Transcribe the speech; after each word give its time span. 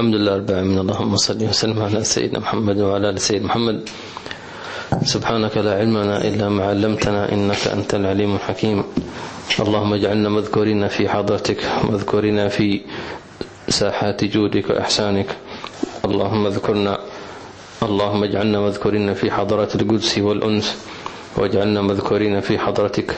الحمد 0.00 0.14
لله 0.14 0.36
رب 0.36 0.50
العالمين. 0.50 0.78
اللهم 0.78 1.16
صل 1.16 1.36
وسلم 1.44 1.82
على 1.82 2.04
سيدنا 2.04 2.38
محمد 2.38 2.78
وعلى 2.80 3.10
آل 3.10 3.20
سيدنا 3.20 3.46
محمد. 3.52 3.78
سبحانك 5.04 5.56
لا 5.60 5.76
علم 5.76 5.98
لنا 5.98 6.24
إلا 6.24 6.48
ما 6.48 6.72
علمتنا 6.72 7.32
إنك 7.32 7.68
أنت 7.68 7.94
العليم 8.00 8.34
الحكيم. 8.40 8.78
اللهم 9.60 9.92
اجعلنا 9.94 10.28
مذكورين 10.28 10.88
في 10.88 11.04
حضرتك 11.04 11.60
مذكورين 11.92 12.48
في 12.48 12.80
ساحات 13.68 14.24
جودك 14.24 14.70
وإحسانك. 14.70 15.36
اللهم 16.08 16.46
اذكرنا 16.46 16.94
اللهم 17.82 18.24
اجعلنا 18.24 18.58
مذكورين 18.60 19.14
في 19.14 19.28
حضرة 19.30 19.68
القدس 19.74 20.18
والأنس 20.18 20.66
واجعلنا 21.36 21.80
مذكورين 21.82 22.40
في 22.40 22.56
حضرتك. 22.58 23.08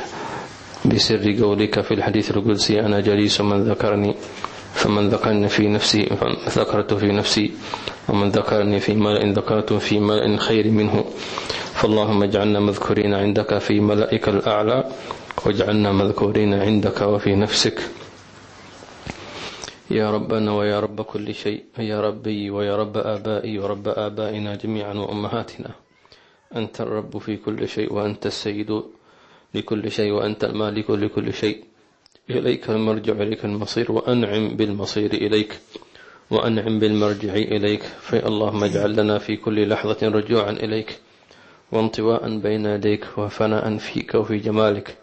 بسر 0.91 1.23
قولك 1.43 1.80
في 1.87 1.95
الحديث 1.95 2.27
القدسي 2.30 2.80
أنا 2.83 2.99
جليس 3.01 3.41
من 3.41 3.71
ذكرني. 3.71 4.14
فمن 4.73 5.09
ذكرني 5.09 5.48
في 5.48 5.68
نفسي 5.68 6.02
ذكرته 6.48 6.96
في 6.96 7.12
نفسي 7.12 7.52
ومن 8.09 8.29
ذكرني 8.31 8.81
في 8.81 8.95
ملأ 8.95 9.32
ذكرته 9.32 9.79
في 9.79 10.00
ملأ 10.00 10.36
خير 10.36 10.71
منه. 10.71 11.04
فاللهم 11.75 12.22
اجعلنا 12.22 12.61
مذكورين 12.61 13.14
عندك 13.14 13.58
في 13.58 13.81
ملائك 13.81 14.29
الأعلى 14.29 14.85
واجعلنا 15.46 15.93
مذكورين 15.93 16.54
عندك 16.54 17.00
وفي 17.03 17.35
نفسك. 17.36 17.79
يا 19.90 20.11
ربنا 20.11 20.53
ويا 20.53 20.81
رب 20.81 21.00
كل 21.00 21.34
شيء 21.34 21.64
يا 21.79 22.00
ربي 22.00 22.50
ويا 22.50 22.76
رب 22.76 22.96
آبائي 22.96 23.59
ورب 23.59 23.89
آبائنا 23.89 24.54
جميعا 24.57 24.95
وأمهاتنا. 24.95 25.70
أنت 26.57 26.81
الرب 26.81 27.18
في 27.18 27.36
كل 27.36 27.68
شيء 27.68 27.93
وأنت 27.93 28.26
السيد 28.26 28.82
لكل 29.54 29.90
شيء 29.90 30.12
وأنت 30.12 30.45
المالك 30.45 30.90
لكل 30.90 31.32
شيء. 31.34 31.64
إليك 32.31 32.70
المرجع 32.70 33.12
إليك 33.12 33.44
المصير 33.44 33.92
وأنعم 33.92 34.48
بالمصير 34.56 35.12
إليك 35.14 35.58
وأنعم 36.31 36.78
بالمرجع 36.78 37.34
إليك. 37.34 37.83
فاللهم 37.83 38.64
اجعل 38.64 38.97
لنا 38.97 39.19
في 39.19 39.36
كل 39.36 39.69
لحظة 39.69 40.08
رجوعا 40.08 40.50
إليك 40.50 40.98
وانطواء 41.73 42.39
بين 42.39 42.67
يديك 42.67 43.06
وفناء 43.19 43.77
فيك 43.77 44.15
وفي 44.15 44.39
جمالك 44.39 44.97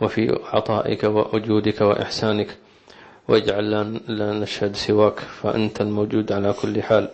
وفي 0.00 0.38
عطائك 0.44 1.04
ووجودك 1.04 1.80
وإحسانك. 1.80 2.56
واجعل 3.28 3.70
لا 4.08 4.32
نشهد 4.32 4.76
سواك 4.76 5.18
فأنت 5.20 5.80
الموجود 5.80 6.32
على 6.32 6.52
كل 6.52 6.82
حال. 6.82 7.08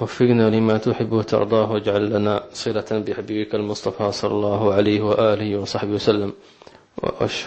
وفقنا 0.00 0.50
لما 0.50 0.78
تحب 0.78 1.12
وترضاه 1.12 1.72
واجعل 1.72 2.10
لنا 2.10 2.44
صلة 2.52 3.04
بحبيبك 3.06 3.54
المصطفى 3.54 4.12
صلى 4.12 4.30
الله 4.30 4.74
عليه 4.74 5.00
وآله 5.00 5.56
وصحبه 5.58 5.92
وسلم. 5.92 6.32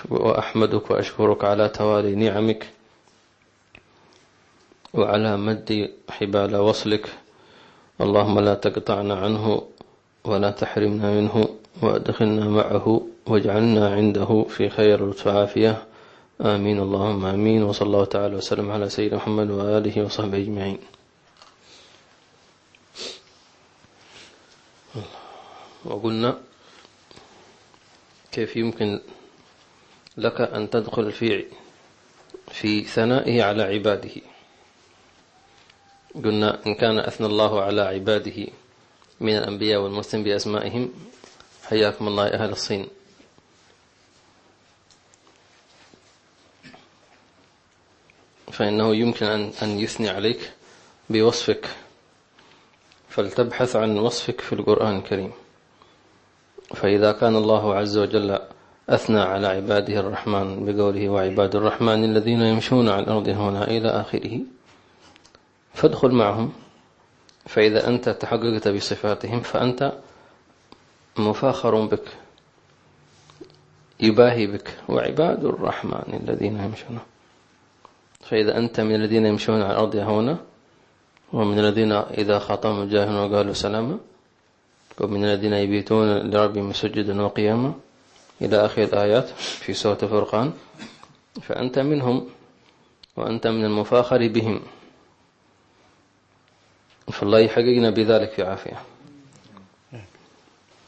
وأحمدك 0.09 0.91
وأشكرك 0.91 1.43
على 1.43 1.69
توالي 1.69 2.15
نعمك 2.15 2.67
وعلى 4.93 5.37
مد 5.37 5.91
حبال 6.09 6.55
وصلك. 6.55 7.05
اللهم 8.01 8.39
لا 8.39 8.53
تقطعنا 8.53 9.15
عنه 9.15 9.67
ولا 10.25 10.51
تحرمنا 10.51 11.11
منه 11.11 11.47
وأدخلنا 11.81 12.45
معه 12.49 13.07
واجعلنا 13.27 13.93
عنده 13.95 14.45
في 14.49 14.69
خير 14.69 15.13
وعافية 15.25 15.83
آمين. 16.41 16.79
اللهم 16.79 17.25
آمين. 17.25 17.63
وصلى 17.63 17.85
الله 17.85 18.05
تعالى 18.05 18.35
وسلم 18.35 18.71
على 18.71 18.89
سيدنا 18.89 19.17
محمد 19.17 19.49
وآله 19.51 20.05
وصحبه 20.05 20.37
أجمعين. 20.37 20.79
وقلنا 25.85 26.37
كيف 28.31 28.55
يمكن 28.55 28.99
لك 30.17 30.41
أن 30.41 30.69
تدخل 30.69 31.11
في 31.11 31.45
في 32.51 32.83
ثنائه 32.83 33.43
على 33.43 33.63
عباده. 33.63 34.11
قلنا 36.15 36.65
إن 36.65 36.75
كان 36.75 36.99
أثنى 36.99 37.27
الله 37.27 37.61
على 37.61 37.81
عباده 37.81 38.47
من 39.19 39.37
الأنبياء 39.37 39.81
والمسلم 39.81 40.23
بأسمائهم 40.23 40.93
حياكم 41.63 42.07
الله 42.07 42.27
أهل 42.27 42.49
الصين. 42.49 42.87
فإنه 48.51 48.95
يمكن 48.95 49.25
أن 49.61 49.79
يثني 49.79 50.09
عليك 50.09 50.51
بوصفك. 51.09 51.69
فلتبحث 53.09 53.75
عن 53.75 53.97
وصفك 53.97 54.41
في 54.41 54.53
القرآن 54.53 54.97
الكريم. 54.97 55.31
فإذا 56.75 57.11
كان 57.11 57.35
الله 57.35 57.75
عز 57.75 57.97
وجل 57.97 58.39
أثنى 58.89 59.19
على 59.19 59.47
عباده 59.47 59.99
الرحمن 59.99 60.65
بقوله 60.65 61.09
وعباد 61.09 61.55
الرحمن 61.55 62.03
الذين 62.03 62.41
يمشون 62.41 62.89
على 62.89 63.03
الأرض 63.03 63.29
هنا 63.29 63.67
إلى 63.67 63.89
آخره. 63.89 64.39
فادخل 65.73 66.11
معهم 66.11 66.51
فإذا 67.45 67.87
أنت 67.87 68.09
تحققت 68.09 68.67
بصفاتهم 68.67 69.39
فأنت 69.39 69.91
مفاخر 71.17 71.85
بك 71.85 72.07
يباهي 73.99 74.47
بك. 74.47 74.77
وعباد 74.89 75.45
الرحمن 75.45 76.19
الذين 76.23 76.59
يمشون 76.59 76.99
فإذا 78.23 78.57
أنت 78.57 78.79
من 78.79 78.95
الذين 78.95 79.25
يمشون 79.25 79.61
على 79.61 79.71
الأرض 79.71 79.95
هنا 79.95 80.37
ومن 81.33 81.59
الذين 81.59 81.91
إذا 81.91 82.39
خاطبهم 82.39 82.81
الجاهلون 82.81 83.31
وقالوا 83.31 83.53
سلاما 83.53 83.97
ومن 84.99 85.25
الذين 85.25 85.53
يبيتون 85.53 86.17
لربهم 86.17 86.73
سجدا 86.73 87.21
وقياما 87.21 87.73
إلى 88.41 88.65
آخر 88.65 88.83
الآيات 88.83 89.29
في 89.39 89.73
سورة 89.73 89.97
الفرقان. 90.03 90.53
فأنت 91.41 91.79
منهم 91.79 92.29
وأنت 93.15 93.47
من 93.47 93.65
المفاخر 93.65 94.27
بهم. 94.27 94.61
فالله 97.11 97.39
يحققنا 97.39 97.89
بذلك 97.89 98.31
في 98.31 98.43
عافية. 98.43 98.83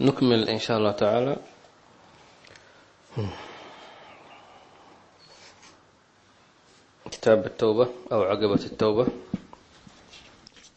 نكمل 0.01 0.49
إن 0.49 0.59
شاء 0.59 0.77
الله 0.77 0.91
تعالى. 0.91 1.37
كتاب 7.11 7.45
التوبة 7.45 7.87
أو 8.11 8.23
عقبة 8.23 8.65
التوبة. 8.65 9.07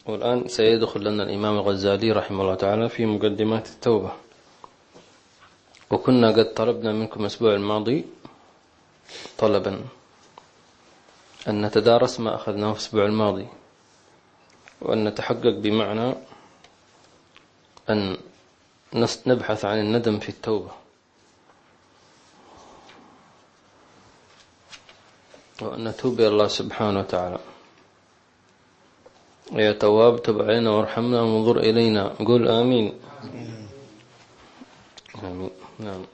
والآن 0.05 0.47
سيدخل 0.47 1.03
لنا 1.03 1.23
الإمام 1.23 1.55
الغزالي 1.55 2.11
رحمه 2.11 2.41
الله 2.41 2.55
تعالى 2.55 2.89
في 2.89 3.05
مقدمات 3.05 3.67
التوبة. 3.67 4.11
وكنا 5.91 6.27
قد 6.31 6.53
طلبنا 6.53 6.91
منكم 6.93 7.21
الأسبوع 7.21 7.53
الماضي 7.53 8.05
طلبا 9.37 9.81
أن 11.47 11.65
نتدارس 11.65 12.19
ما 12.19 12.35
أخذناه 12.35 12.73
في 12.73 12.79
الأسبوع 12.79 13.05
الماضي 13.05 13.47
وأن 14.81 15.03
نتحقق 15.07 15.55
بمعنى 15.57 16.13
أن 17.89 18.17
نبحث 19.25 19.65
عن 19.65 19.79
الندم 19.79 20.19
في 20.19 20.29
التوبة. 20.29 20.71
وأن 25.61 25.87
نتوب 25.87 26.19
إلى 26.19 26.27
الله 26.27 26.47
سبحانه 26.47 26.99
وتعالى. 26.99 27.39
يا 29.51 29.71
تواب 29.71 30.23
تب 30.23 30.41
علينا 30.41 30.69
وارحمنا 30.69 31.21
وانظر 31.21 31.57
إلينا. 31.59 32.07
قل 32.07 32.47
آمين. 32.47 32.99
آمين. 35.23 35.51
No. 35.81 36.07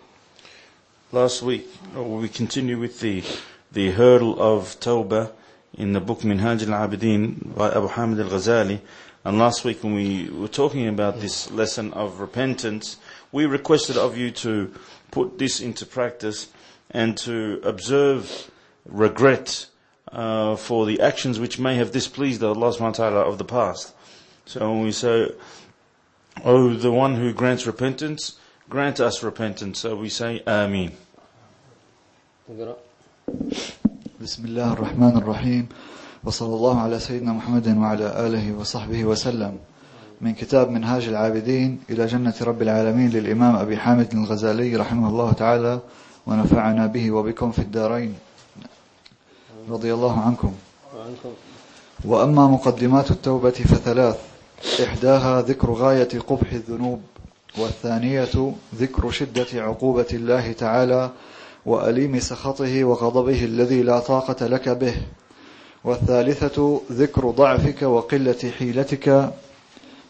Last 1.11 1.41
week, 1.41 1.67
uh, 1.97 2.03
we 2.03 2.29
continue 2.29 2.77
with 2.77 2.99
the, 2.99 3.23
the 3.71 3.89
hurdle 3.89 4.39
of 4.39 4.79
Tawbah 4.79 5.31
in 5.75 5.93
the 5.93 5.99
book 5.99 6.19
Minhaj 6.19 6.69
al-Abidin 6.71 7.55
by 7.55 7.71
Abu 7.71 7.87
Hamid 7.87 8.19
al-Ghazali. 8.19 8.79
And 9.23 9.39
last 9.39 9.65
week 9.65 9.83
when 9.83 9.95
we 9.95 10.29
were 10.29 10.47
talking 10.49 10.87
about 10.87 11.19
this 11.19 11.49
lesson 11.49 11.91
of 11.93 12.19
repentance, 12.19 12.97
we 13.31 13.47
requested 13.47 13.97
of 13.97 14.15
you 14.15 14.29
to 14.45 14.71
put 15.09 15.39
this 15.39 15.59
into 15.59 15.83
practice 15.87 16.49
and 16.91 17.17
to 17.17 17.59
observe 17.63 18.51
regret 18.85 19.65
uh, 20.11 20.55
for 20.57 20.85
the 20.85 21.01
actions 21.01 21.39
which 21.39 21.57
may 21.57 21.73
have 21.73 21.91
displeased 21.91 22.43
Allah 22.43 22.71
subhanahu 22.71 22.81
wa 22.81 22.91
ta'ala 22.91 23.21
of 23.21 23.39
the 23.39 23.45
past. 23.45 23.95
So 24.45 24.71
when 24.71 24.83
we 24.83 24.91
say, 24.91 25.31
Oh, 26.43 26.75
the 26.75 26.91
one 26.91 27.15
who 27.15 27.33
grants 27.33 27.65
repentance, 27.65 28.37
grant 28.69 28.99
us 28.99 29.23
repentance. 29.23 29.79
So 29.79 29.95
we 29.95 30.09
say, 30.09 30.41
Ameen. 30.47 30.91
بسم 34.21 34.45
الله 34.45 34.73
الرحمن 34.73 35.17
الرحيم 35.17 35.67
وصلى 36.23 36.55
الله 36.55 36.81
على 36.81 36.99
سيدنا 36.99 37.33
محمد 37.33 37.77
وعلى 37.77 38.07
آله 38.27 38.53
وصحبه 38.59 39.05
وسلم 39.05 39.57
من 40.21 40.33
كتاب 40.33 40.69
منهاج 40.69 41.07
العابدين 41.07 41.79
إلى 41.89 42.05
جنة 42.05 42.33
رب 42.41 42.61
العالمين 42.61 43.09
للإمام 43.09 43.55
أبي 43.55 43.77
حامد 43.77 44.13
الغزالي 44.13 44.75
رحمه 44.75 45.09
الله 45.09 45.31
تعالى 45.33 45.79
ونفعنا 46.27 46.85
به 46.87 47.11
وبكم 47.11 47.51
في 47.51 47.59
الدارين 47.59 48.15
رضي 49.69 49.93
الله 49.93 50.21
عنكم 50.21 50.53
وأما 52.05 52.47
مقدمات 52.47 53.11
التوبة 53.11 53.49
فثلاث 53.51 54.17
إحداها 54.83 55.41
ذكر 55.41 55.71
غاية 55.73 56.19
قبح 56.19 56.51
الذنوب 56.51 57.01
والثانية 57.57 58.53
ذكر 58.75 59.11
شدة 59.11 59.47
عقوبة 59.53 60.07
الله 60.13 60.51
تعالى 60.51 61.09
وأليم 61.65 62.19
سخطه 62.19 62.83
وغضبه 62.83 63.45
الذي 63.45 63.83
لا 63.83 63.99
طاقة 63.99 64.47
لك 64.47 64.69
به. 64.69 64.95
والثالثة 65.83 66.81
ذكر 66.91 67.29
ضعفك 67.29 67.81
وقلة 67.81 68.51
حيلتك. 68.59 69.33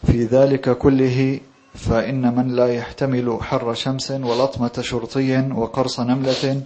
في 0.05 0.25
ذلك 0.25 0.77
كله 0.77 1.39
فإن 1.75 2.35
من 2.35 2.55
لا 2.55 2.73
يحتمل 2.73 3.37
حر 3.41 3.73
شمس 3.73 4.11
ولطمة 4.11 4.81
شرطي 4.81 5.51
وقرص 5.55 5.99
نملة 5.99 6.61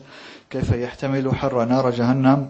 كيف 0.50 0.72
يحتمل 0.72 1.36
حر 1.36 1.66
نار 1.66 1.90
جهنم؟ 1.90 2.50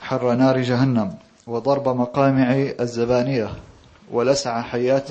حر 0.00 0.34
نار 0.34 0.62
جهنم. 0.62 1.14
وضرب 1.46 1.88
مقامع 1.88 2.52
الزبانية 2.80 3.50
ولسع 4.12 4.62
حيات 4.62 5.08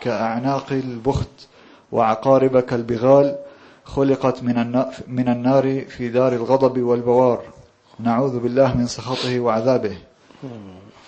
كأعناق 0.00 0.72
البخت. 0.72 1.49
وعقارب 1.92 2.60
كالبغال 2.60 3.36
خلقت 3.84 4.42
من 4.42 4.84
من 5.08 5.28
النار 5.28 5.84
في 5.84 6.08
دار 6.08 6.32
الغضب 6.32 6.82
والبوار. 6.82 7.42
نعوذ 7.98 8.38
بالله 8.40 8.76
من 8.76 8.86
سخطه 8.86 9.40
وعذابه. 9.40 9.96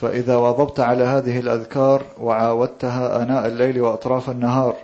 فإذا 0.00 0.36
واظبت 0.36 0.80
على 0.80 1.04
هذه 1.04 1.38
الأذكار 1.38 2.02
وعاودتها 2.20 3.22
آناء 3.22 3.46
الليل 3.46 3.80
وأطراف 3.80 4.30
النهار 4.30 4.76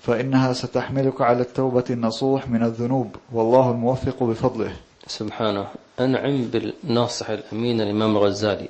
فإنها 0.00 0.52
ستحملك 0.52 1.20
على 1.20 1.42
التوبة 1.42 1.84
النصوح 1.90 2.48
من 2.48 2.62
الذنوب. 2.62 3.16
والله 3.32 3.70
الموفق 3.70 4.22
بفضله. 4.22 4.72
سبحانه. 5.06 5.66
أنعم 6.00 6.44
بالناصح 6.44 7.30
الأمين 7.30 7.80
الإمام 7.80 8.16
الغزالي. 8.16 8.68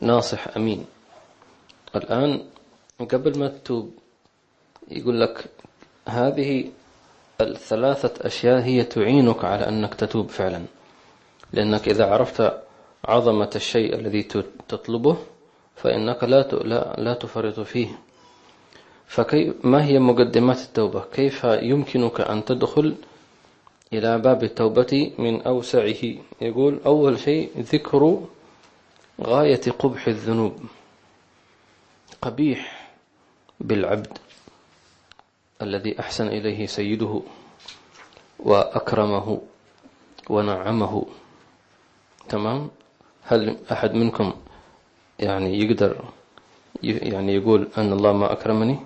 ناصح 0.00 0.56
أمين. 0.56 0.84
الآن 1.96 2.40
قبل 3.00 3.38
ما 3.38 3.48
تتوب 3.48 3.90
يقول 4.88 5.20
لك 5.20 5.44
هذه 6.08 6.70
الثلاثة 7.40 8.26
أشياء 8.26 8.62
هي 8.62 8.84
تعينك 8.84 9.44
على 9.44 9.68
أنك 9.68 9.94
تتوب 9.94 10.28
فعلا. 10.28 10.62
لأنك 11.52 11.88
إذا 11.88 12.06
عرفت 12.06 12.52
عظمة 13.04 13.50
الشيء 13.56 13.94
الذي 13.94 14.22
تطلبه 14.68 15.16
فإنك 15.76 16.24
لا 16.24 16.42
لا 16.42 16.94
لا 16.98 17.14
تفرط 17.14 17.60
فيه. 17.60 17.88
فكيف 19.06 19.54
ما 19.64 19.84
هي 19.84 19.98
مقدمات 19.98 20.58
التوبة؟ 20.60 21.04
كيف 21.12 21.44
يمكنك 21.44 22.20
أن 22.20 22.44
تدخل 22.44 22.94
إلى 23.92 24.18
باب 24.18 24.44
التوبة 24.44 25.12
من 25.18 25.42
أوسعه؟ 25.42 26.02
يقول 26.40 26.80
أول 26.86 27.18
شيء 27.18 27.50
ذكر 27.58 28.20
غاية 29.20 29.60
قبح 29.78 30.06
الذنوب. 30.08 30.56
قبيح 32.22 32.90
بالعبد. 33.60 34.18
الذي 35.62 36.00
أحسن 36.00 36.26
إليه 36.26 36.66
سيده 36.66 37.22
وأكرمه 38.38 39.40
ونعمه. 40.30 41.06
تمام؟ 42.28 42.70
هل 43.22 43.56
أحد 43.72 43.94
منكم 43.94 44.32
يعني 45.18 45.58
يقدر 45.60 46.04
يعني 46.82 47.34
يقول 47.34 47.68
أن 47.78 47.92
الله 47.92 48.12
ما 48.12 48.32
أكرمني 48.32 48.76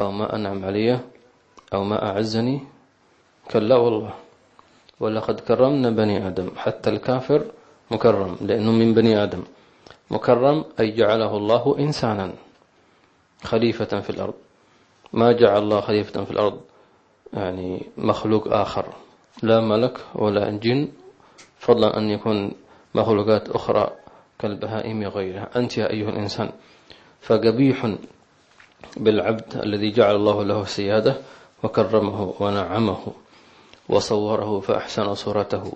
أو 0.00 0.10
ما 0.10 0.36
أنعم 0.36 0.64
علي 0.64 1.00
أو 1.74 1.84
ما 1.84 2.08
أعزني؟ 2.10 2.60
كلا 3.50 3.76
والله. 3.76 4.14
ولقد 5.00 5.40
كرمنا 5.40 5.90
بني 5.90 6.26
آدم 6.26 6.50
حتى 6.56 6.90
الكافر 6.90 7.44
مكرم 7.90 8.36
لأنه 8.40 8.72
من 8.72 8.94
بني 8.94 9.22
آدم. 9.22 9.42
مكرم 10.10 10.64
أي 10.80 10.90
جعله 10.90 11.36
الله 11.36 11.76
إنسانا 11.78 12.32
خليفة 13.44 14.00
في 14.00 14.10
الأرض. 14.10 14.34
ما 15.12 15.32
جعل 15.32 15.62
الله 15.62 15.80
خليفة 15.80 16.24
في 16.24 16.30
الأرض. 16.30 16.60
يعني 17.32 17.86
مخلوق 17.96 18.52
آخر. 18.52 18.86
لا 19.42 19.60
ملك 19.60 19.98
ولا 20.14 20.50
جن 20.50 20.88
فضلا 21.58 21.98
أن 21.98 22.10
يكون 22.10 22.52
مخلوقات 22.94 23.48
أخرى 23.48 23.90
كالبهائم 24.38 25.02
وغيرها. 25.02 25.48
أنت 25.56 25.78
يا 25.78 25.90
أيها 25.90 26.08
الإنسان. 26.08 26.52
فقبيح 27.20 27.94
بالعبد 28.96 29.56
الذي 29.56 29.90
جعل 29.90 30.16
الله 30.16 30.44
له 30.44 30.64
سيادة 30.64 31.16
وكرمه 31.62 32.34
ونعمه 32.40 33.06
وصوره 33.88 34.60
فأحسن 34.60 35.14
صورته 35.14 35.72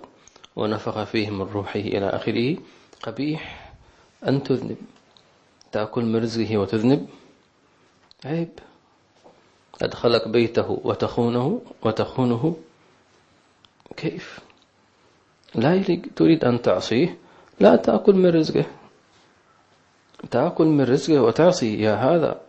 ونفخ 0.55 1.03
فيه 1.03 1.29
من 1.29 1.41
روحه 1.41 1.79
إلى 1.79 2.09
آخره. 2.09 2.57
قبيح 3.03 3.71
أن 4.27 4.43
تذنب 4.43 4.77
تأكل 5.71 6.05
من 6.05 6.15
رزقه 6.15 6.57
وتذنب. 6.57 7.07
عيب. 8.25 8.49
أدخلك 9.81 10.27
بيته 10.27 10.79
وتخونه 10.83 11.61
وتخونه 11.81 12.55
كيف؟ 13.97 14.39
لا 15.55 15.75
يليق 15.75 16.01
تريد 16.15 16.45
أن 16.45 16.61
تعصيه 16.61 17.17
لا 17.59 17.75
تأكل 17.75 18.15
من 18.15 18.29
رزقه. 18.29 18.65
تأكل 20.31 20.65
من 20.65 20.83
رزقه 20.83 21.21
وتعصي 21.21 21.81
يا 21.81 21.95
هذا. 21.95 22.41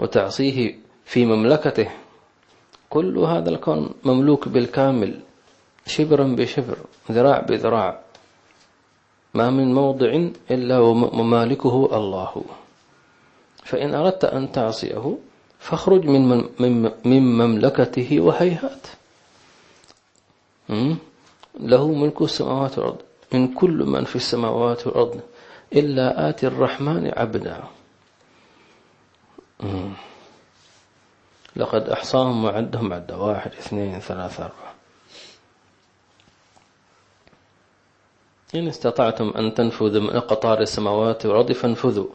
وتعصيه 0.00 0.74
في 1.04 1.26
مملكته. 1.26 1.90
كل 2.90 3.18
هذا 3.18 3.50
الكون 3.50 3.94
مملوك 4.04 4.48
بالكامل 4.48 5.20
شبرا 5.86 6.24
بشبر 6.24 6.78
ذراع 7.10 7.40
بذراع. 7.40 8.00
ما 9.34 9.50
من 9.50 9.74
موضع 9.74 10.30
إلا 10.50 10.78
ومالكه 10.78 11.96
الله. 11.96 12.44
فإن 13.64 13.94
أردت 13.94 14.24
أن 14.24 14.52
تعصيه 14.52 15.18
فاخرج 15.60 16.04
من, 16.06 16.28
من, 16.58 16.82
من 17.04 17.22
مملكته 17.38 18.20
وهيهات? 18.20 18.86
له 21.60 21.92
ملك 21.92 22.22
السماوات 22.22 22.78
والأرض. 22.78 22.98
من 23.32 23.54
كل 23.54 23.70
من 23.84 24.04
في 24.04 24.16
السماوات 24.16 24.86
والأرض 24.86 25.20
إلا 25.72 26.28
آتي 26.28 26.46
الرحمن 26.46 27.12
عبدا? 27.16 27.62
لقد 31.56 31.88
أحصاهم 31.88 32.44
وعدهم 32.44 32.92
عدا 32.92 33.14
واحد 33.16 33.50
اثنين 33.52 34.00
ثلاثة 34.00 34.44
أربعة. 34.44 34.74
إن 38.54 38.68
استطعتم 38.68 39.28
أن 39.36 39.54
تنفذوا 39.54 40.00
من 40.00 40.20
قطار 40.20 40.60
السماوات 40.60 41.26
والأرض 41.26 41.52
فانفذوا. 41.52 42.08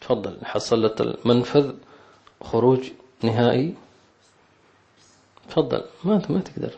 تفضل 0.00 0.38
حصلت 0.44 1.00
المنفذ. 1.00 1.72
خروج 2.42 2.90
نهائي. 3.22 3.74
تفضل. 5.50 5.84
ما 6.04 6.22
ما 6.28 6.40
تقدر. 6.40 6.74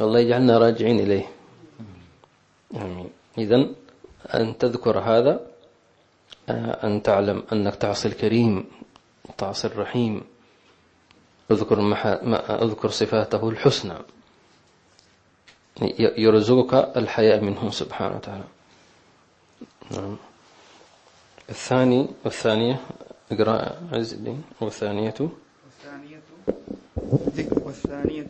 الله 0.00 0.18
يجعلنا 0.18 0.58
راجعين 0.58 0.98
إليه. 1.00 1.26
آمين. 2.74 3.10
إذن 3.38 3.74
أن 4.34 4.58
تذكر 4.58 4.98
هذا 4.98 5.40
أن 6.84 7.02
تعلم 7.02 7.42
أنك 7.52 7.74
تعصي 7.74 8.08
الكريم 8.08 8.64
تعصي 9.38 9.66
الرحيم. 9.66 10.24
اذكر 11.50 11.78
اذكر 12.64 12.90
صفاته 12.90 13.48
الحسنى. 13.48 13.98
يرزقك 15.98 16.96
الحياء 16.96 17.40
منه 17.40 17.70
سبحانه 17.70 18.16
وتعالى. 18.16 18.44
نعم. 19.90 20.16
الثاني 21.48 22.08
والثانية 22.24 22.76
اقرأ 23.32 23.56
عز 23.92 24.12
الدين 24.14 24.42
والثانية. 24.60 25.14
والثانية 25.20 26.20
ذكر 27.36 27.58
والثانية 27.66 28.26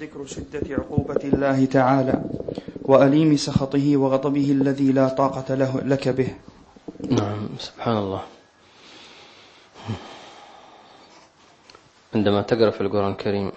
ذكر 0.00 0.26
شدة 0.26 0.66
عقوبة 0.74 1.22
الله 1.24 1.64
تعالى 1.64 2.22
وأليم 2.82 3.36
سخطه 3.36 3.96
وغضبه 3.96 4.50
الذي 4.50 4.92
لا 4.92 5.08
طاقة 5.08 5.54
له 5.54 5.80
لك 5.80 6.08
به. 6.08 6.34
نعم 7.10 7.48
سبحان 7.58 7.96
الله 7.96 8.22
عندما 12.14 12.42
تقرأ 12.42 12.70
في 12.70 12.80
القرآن 12.80 13.12
الكريم 13.12 13.52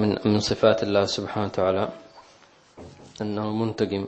من 0.00 0.18
من 0.24 0.40
صفات 0.40 0.82
الله 0.82 1.04
سبحانه 1.06 1.46
وتعالى 1.46 1.88
أنه 3.22 3.46
منتقم 3.52 4.06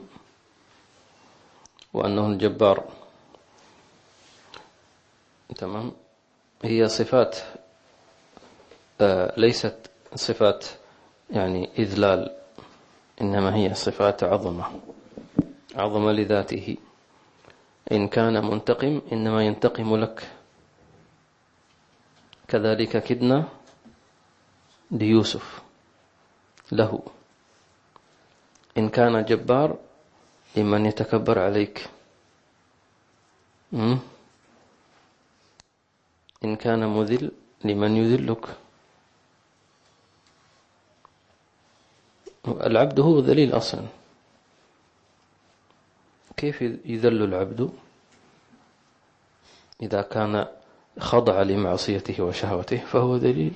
وأنه 1.93 2.27
الجبار. 2.27 2.83
تمام؟ 5.57 5.91
هي 6.63 6.87
صفات 6.87 7.37
ليست 9.37 9.89
صفات 10.15 10.65
يعني 11.29 11.69
إذلال 11.79 12.35
إنما 13.21 13.55
هي 13.55 13.73
صفات 13.73 14.23
عظمة 14.23 14.65
عظمة 15.75 16.11
لذاته. 16.11 16.77
إن 17.91 18.07
كان 18.07 18.45
منتقم 18.45 19.01
إنما 19.11 19.45
ينتقم 19.45 19.95
لك. 19.95 20.27
كذلك 22.47 23.03
كدنا 23.03 23.43
ليوسف 24.91 25.61
له. 26.71 27.01
إن 28.77 28.89
كان 28.89 29.25
جبار 29.25 29.77
لمن 30.55 30.85
يتكبر 30.85 31.39
عليك. 31.39 31.89
إن 36.45 36.55
كان 36.55 36.81
مذل 36.85 37.31
لمن 37.65 37.91
يذلك. 37.97 38.45
العبد 42.47 42.99
هو 42.99 43.19
ذليل 43.19 43.57
أصلا. 43.57 43.85
كيف 46.37 46.61
يذل 46.61 47.23
العبد؟ 47.23 47.69
إذا 49.81 50.01
كان 50.01 50.45
خضع 50.99 51.41
لمعصيته 51.41 52.23
وشهوته 52.23 52.77
فهو 52.77 53.15
ذليل. 53.17 53.53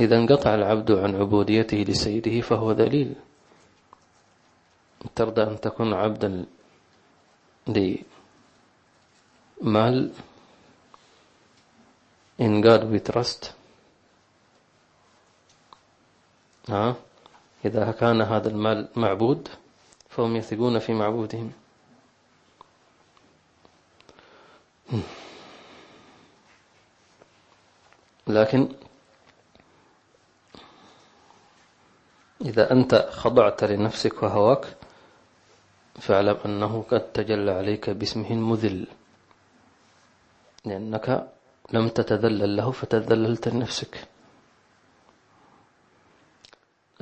إذا 0.00 0.16
انقطع 0.16 0.54
العبد 0.54 0.90
عن 0.92 1.16
عبوديته 1.20 1.76
لسيده 1.76 2.40
فهو 2.40 2.72
ذليل. 2.72 3.14
ترضى 5.14 5.42
أن 5.42 5.60
تكون 5.60 5.92
عبدا 5.92 6.46
لمال 9.62 10.10
in 12.38 12.60
God 12.60 12.84
we 12.90 13.00
trust. 13.00 13.52
ها؟ 16.68 16.94
إذا 17.64 17.90
كان 17.90 18.20
هذا 18.22 18.48
المال 18.48 18.88
معبود 18.96 19.48
فهم 20.08 20.36
يثقون 20.36 20.78
في 20.78 20.92
معبودهم. 20.92 21.52
لكن 28.26 28.68
إذا 32.40 32.72
أنت 32.72 33.08
خضعت 33.12 33.64
لنفسك 33.64 34.22
وهواك 34.22 34.76
فاعلم 36.00 36.36
أنه 36.44 36.84
قد 36.90 37.12
تجلى 37.12 37.50
عليك 37.50 37.90
باسمه 37.90 38.30
المذل. 38.30 38.86
لأنك 40.64 41.28
لم 41.72 41.88
تتذلل 41.88 42.56
له 42.56 42.70
فتذللت 42.70 43.48
لنفسك. 43.48 44.08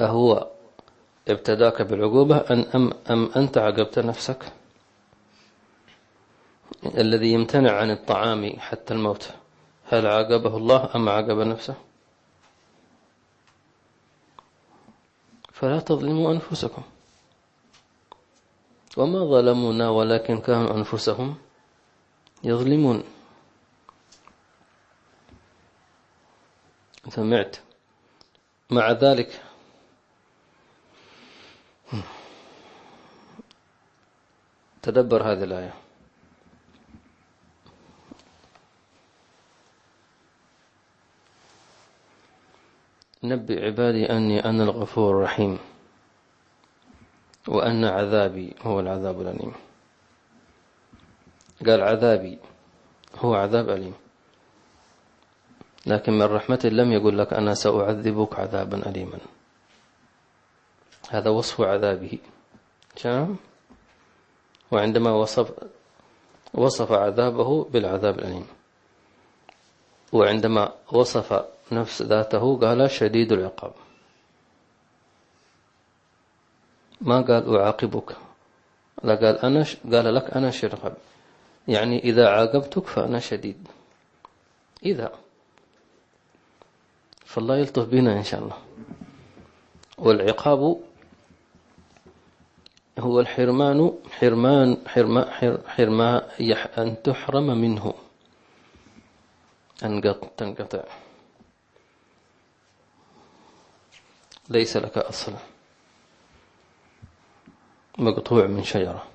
أهو 0.01 0.47
ابتداك 1.29 1.83
بالعقوبة 1.83 2.37
أن 2.37 2.61
أم, 2.75 2.93
أم 3.11 3.31
أنت 3.37 3.59
عقبت 3.59 3.99
نفسك؟ 3.99 4.53
الذي 6.85 7.33
يمتنع 7.33 7.73
عن 7.73 7.91
الطعام 7.91 8.53
حتى 8.59 8.95
الموت 8.95 9.31
هل 9.85 10.07
عاقبه 10.07 10.57
الله 10.57 10.91
أم 10.95 11.09
عاقب 11.09 11.39
نفسه؟ 11.39 11.75
فلا 15.53 15.81
تظلموا 15.81 16.33
أنفسكم. 16.33 16.83
وما 18.97 19.25
ظلمونا 19.25 19.89
ولكن 19.89 20.41
كانوا 20.41 20.75
أنفسهم 20.75 21.35
يظلمون. 22.45 23.05
سمعت. 27.09 27.57
مع 28.71 28.93
ذلك 28.93 29.43
تدبر 34.83 35.23
هذه 35.23 35.45
الآية. 35.45 35.75
نبئ 43.23 43.65
عبادي 43.67 44.11
أني 44.11 44.45
أنا 44.45 44.65
الغفور 44.65 45.11
الرحيم 45.17 45.59
وأن 47.49 47.85
عذابي 47.85 48.55
هو 48.63 48.81
العذاب 48.81 49.21
الأليم. 49.21 49.53
قال 51.67 51.81
عذابي 51.81 52.39
هو 53.19 53.35
عذاب 53.35 53.69
أليم. 53.69 53.95
لكن 55.87 56.13
من 56.13 56.23
رحمته 56.23 56.69
لم 56.69 56.93
يقل 56.93 57.19
لك 57.19 57.33
أنا 57.33 57.55
سأعذبك 57.55 58.39
عذابا 58.39 58.89
أليما. 58.89 59.19
هذا 61.11 61.31
وصف 61.31 61.61
عذابه. 61.61 62.19
شام 62.97 63.37
وعندما 64.71 65.11
وصف 65.11 65.53
وصف 66.55 66.93
عذابه 66.93 67.65
بالعذاب 67.65 68.19
الأليم. 68.19 68.47
وعندما 70.13 70.73
وصف 70.93 71.45
نفس 71.73 72.03
ذاته 72.03 72.59
قال 72.59 72.91
شديد 72.91 73.33
العقاب. 73.33 73.73
ما 77.01 77.21
قال 77.21 77.57
أعاقبك؟ 77.57 78.17
لا 79.03 79.15
قال 79.15 79.39
أنا 79.39 79.65
ش... 79.65 79.77
قال 79.77 80.15
لك 80.15 80.37
أنا 80.37 80.51
شرقب 80.51 80.93
يعني 81.69 81.99
إذا 81.99 82.29
عاقبتك 82.29 82.87
فأنا 82.87 83.19
شديد. 83.19 83.69
إذا. 84.85 85.13
فالله 87.31 87.57
يلطف 87.57 87.87
بنا 87.87 88.19
إن 88.19 88.25
شاء 88.25 88.41
الله. 88.43 88.59
والعقاب 89.99 90.81
هو 92.99 93.21
الحرمان 93.21 93.93
حرمان 94.11 94.77
حرما 94.87 95.31
حرما 95.67 96.29
أن 96.79 97.03
تحرم 97.03 97.47
منه. 97.47 97.95
أن 99.85 100.01
تنقطع. 100.37 100.85
ليس 104.49 104.77
لك 104.77 104.99
أصل. 104.99 105.33
مقطوع 107.99 108.47
من 108.47 108.65
شجرة. 108.65 109.07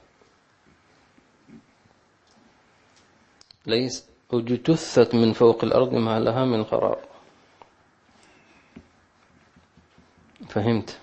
ليس 3.65 4.05
وجثت 4.31 5.15
من 5.15 5.33
فوق 5.33 5.63
الأرض 5.63 5.93
ما 5.93 6.19
لها 6.19 6.45
من 6.45 6.63
قرار. 6.63 7.14
فهمت. 10.49 10.97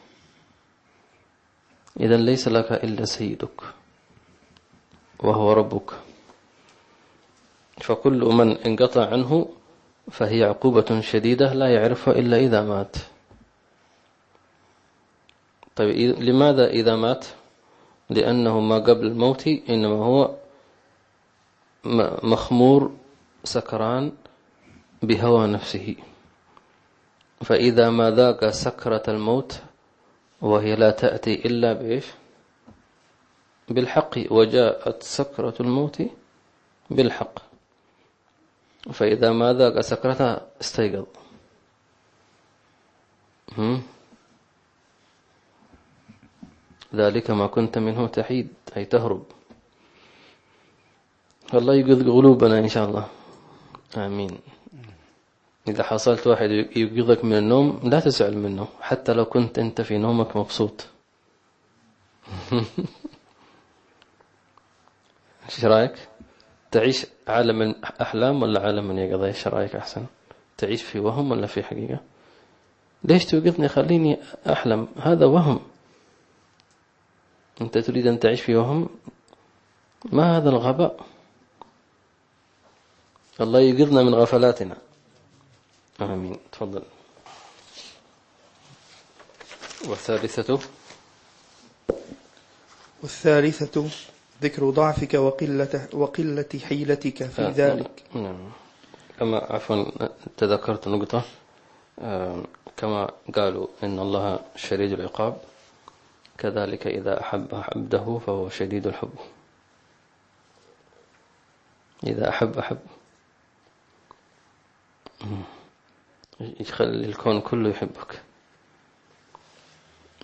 إذا 2.01 2.17
ليس 2.17 2.49
لك 2.49 2.73
إلا 2.73 3.05
سيدك 3.05 3.61
وهو 5.19 5.53
ربك. 5.53 5.91
فكل 7.81 8.25
من 8.25 8.57
انقطع 8.57 9.11
عنه 9.13 9.49
فهي 10.11 10.45
عقوبة 10.45 11.01
شديدة 11.01 11.53
لا 11.53 11.75
يعرفها 11.75 12.15
إلا 12.15 12.37
إذا 12.37 12.63
مات. 12.63 12.97
طيب 15.77 16.21
لماذا 16.21 16.71
إذا 16.71 16.97
مات؟ 16.97 17.27
لأنه 18.11 18.61
ما 18.61 18.79
قبل 18.79 19.07
الموت 19.07 19.47
إنما 19.47 20.05
هو 20.05 20.35
مخمور 22.23 22.93
سكران 23.45 24.13
بهوى 25.03 25.47
نفسه. 25.47 25.97
فإذا 27.45 27.91
ما 27.91 28.11
ذاق 28.11 28.51
سكرة 28.51 29.03
الموت 29.09 29.63
وهي 30.41 30.77
لا 30.77 30.91
تأتي 30.91 31.35
إلا 31.35 31.73
بإيش؟ 31.73 32.07
بالحق 33.69 34.19
وجاءت 34.31 35.03
سكرة 35.03 35.55
الموت 35.61 36.03
بالحق. 36.91 37.39
فإذا 38.93 39.33
ما 39.33 39.53
ذاق 39.53 39.81
سكرتها 39.81 40.47
استيقظ. 40.61 41.07
ذلك 46.95 47.31
ما 47.31 47.47
كنت 47.47 47.79
منه 47.79 48.07
تحيد 48.07 48.49
أي 48.77 48.85
تهرب. 48.85 49.25
الله 51.55 51.75
يقذ 51.75 52.11
قلوبنا 52.11 52.59
إن 52.59 52.69
شاء 52.69 52.89
الله. 52.89 53.07
آمين. 53.97 54.52
إذا 55.69 55.83
حصلت 55.83 56.27
واحد 56.27 56.51
يوقظك 56.77 57.25
من 57.25 57.39
النوم 57.39 57.81
لا 57.85 58.01
تزعل 58.01 58.37
منه 58.37 58.69
حتى 58.81 59.13
لو 59.13 59.25
كنت 59.25 59.59
أنت 59.59 59.81
في 59.81 59.99
نومك 59.99 60.37
مبسوط. 60.37 60.87
إيش 65.49 65.65
رأيك؟ 65.65 66.09
تعيش 66.71 67.07
عالم 67.29 67.63
الأحلام 67.63 68.43
ولا 68.43 68.61
عالم 68.61 68.91
اليقظة 68.91 69.27
إيش 69.27 69.47
رأيك 69.49 69.77
أحسن؟ 69.77 70.07
تعيش 70.57 70.83
في 70.83 70.99
وهم 70.99 71.31
ولا 71.31 71.47
في 71.47 71.63
حقيقة؟ 71.63 72.01
ليش 73.05 73.25
توقظني 73.25 73.69
خليني 73.69 74.19
أحلم. 74.53 74.89
هذا 74.97 75.27
وهم. 75.27 75.61
أنت 77.61 77.79
تريد 77.79 78.07
أن 78.07 78.19
تعيش 78.21 78.41
في 78.41 78.57
وهم؟ 78.57 78.89
ما 80.13 80.37
هذا 80.37 80.51
الغباء؟ 80.51 81.01
الله 83.41 83.61
يقظنا 83.61 84.03
من 84.03 84.15
غفلاتنا. 84.15 84.77
آمين. 86.01 86.37
تفضل. 86.53 86.83
والثالثة؟ 89.89 90.59
والثالثة 93.03 93.89
ذكر 94.43 94.71
ضعفك 94.71 95.15
وقلة, 95.15 95.89
وقلة 95.93 96.61
حيلتك 96.69 97.25
في 97.27 97.43
آه 97.43 97.51
ذلك. 97.57 98.03
نعم. 98.15 98.51
كما 99.19 99.39
عفوا 99.39 99.85
تذكرت 100.37 100.89
نقطة 100.89 101.23
كما 102.77 103.11
قالوا 103.35 103.67
إن 103.83 103.99
الله 103.99 104.41
شديد 104.57 104.93
العقاب 104.93 105.37
كذلك 106.39 106.87
إذا 106.87 107.21
أحب 107.21 107.49
عبده 107.53 108.21
فهو 108.27 108.49
شديد 108.49 108.87
الحب. 108.87 109.13
إذا 112.07 112.29
أحب 112.29 112.59
أحب. 112.59 112.79
يخلي 116.61 117.05
الكون 117.07 117.41
كله 117.41 117.71
يحبك 117.71 118.21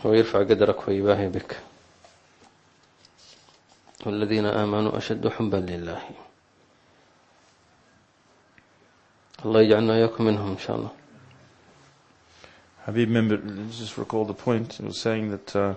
ويرفع 0.04 0.38
قدرك 0.38 0.88
ويباهي 0.88 1.28
بك 1.28 1.56
والذين 4.06 4.46
آمنوا 4.46 4.96
أشد 4.98 5.28
حبا 5.28 5.56
لله 5.56 6.02
الله 9.44 9.60
يجعلنا 9.60 9.94
إياكم 9.94 10.24
منهم 10.24 10.50
إن 10.50 10.58
شاء 10.58 10.76
الله 10.76 10.90
Habib, 12.86 13.08
remember, 13.08 13.36
just 13.70 13.98
recall 13.98 14.24
the 14.24 14.32
point. 14.32 14.80
It 14.80 14.86
was 14.86 14.98
saying 14.98 15.30
that 15.30 15.54
uh, 15.54 15.74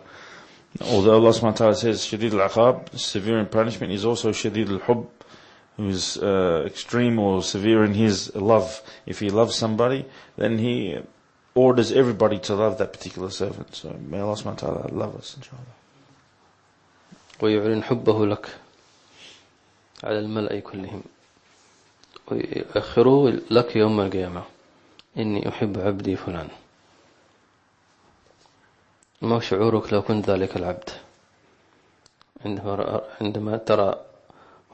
although 0.86 1.16
Allah 1.16 1.32
subhanahu 1.32 1.44
wa 1.44 1.52
ta'ala 1.52 1.76
says 1.76 2.00
Shadid 2.06 2.32
al-Aqab, 2.32 2.98
severe 2.98 3.38
in 3.38 3.48
punishment, 3.48 3.92
He's 3.92 4.06
also 4.06 4.32
Shadid 4.32 4.70
al-Hub, 4.70 5.10
who 5.77 5.89
is 5.89 6.17
uh, 6.19 6.63
extreme 6.67 7.19
or 7.19 7.43
severe 7.43 7.85
in 7.85 7.95
His 7.95 8.35
love. 8.35 8.83
If 9.05 9.21
He 9.21 9.31
loves 9.31 9.55
somebody, 9.57 10.07
then 10.37 10.59
He 10.59 10.99
orders 11.55 11.93
everybody 11.93 12.39
to 12.41 12.55
love 12.55 12.79
that 12.79 12.93
particular 12.93 13.31
servant. 13.31 13.75
So 13.75 13.95
may 14.09 14.21
Allah 14.21 14.35
subhanahu 14.35 14.63
wa 14.63 14.69
ta'ala 14.69 14.95
love 14.95 15.17
us, 15.17 15.37
inshallah. 15.37 15.77
ويعلن 17.41 17.83
حبه 17.83 18.27
لك 18.27 18.47
على 20.05 20.19
الملأ 20.19 20.61
كلهم 20.61 21.03
ويؤخره 22.31 23.29
لك 23.51 23.77
يوم 23.77 24.01
القيامة 24.01 24.43
إني 25.17 25.49
أحب 25.49 25.79
عبدي 25.79 26.17
فلان 26.17 26.49
ما 29.23 29.41
شعورك 29.41 29.93
لو 29.93 30.03
كنت 30.03 30.31
ذلك 30.31 30.57
العبد 30.57 30.91
عندما 32.45 33.01
عندما 33.21 33.57
ترى 33.57 34.01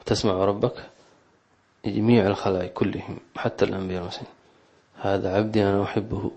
وتسمع 0.08 0.32
ربك؟ 0.32 0.88
جميع 1.84 2.26
الخلائق 2.26 2.72
كلهم 2.72 3.20
حتى 3.36 3.64
الأنبياء 3.64 4.00
والمرسلين. 4.00 4.32
هذا 5.00 5.36
عبدي 5.36 5.62
أنا 5.62 5.82
أحبه. 5.82 6.30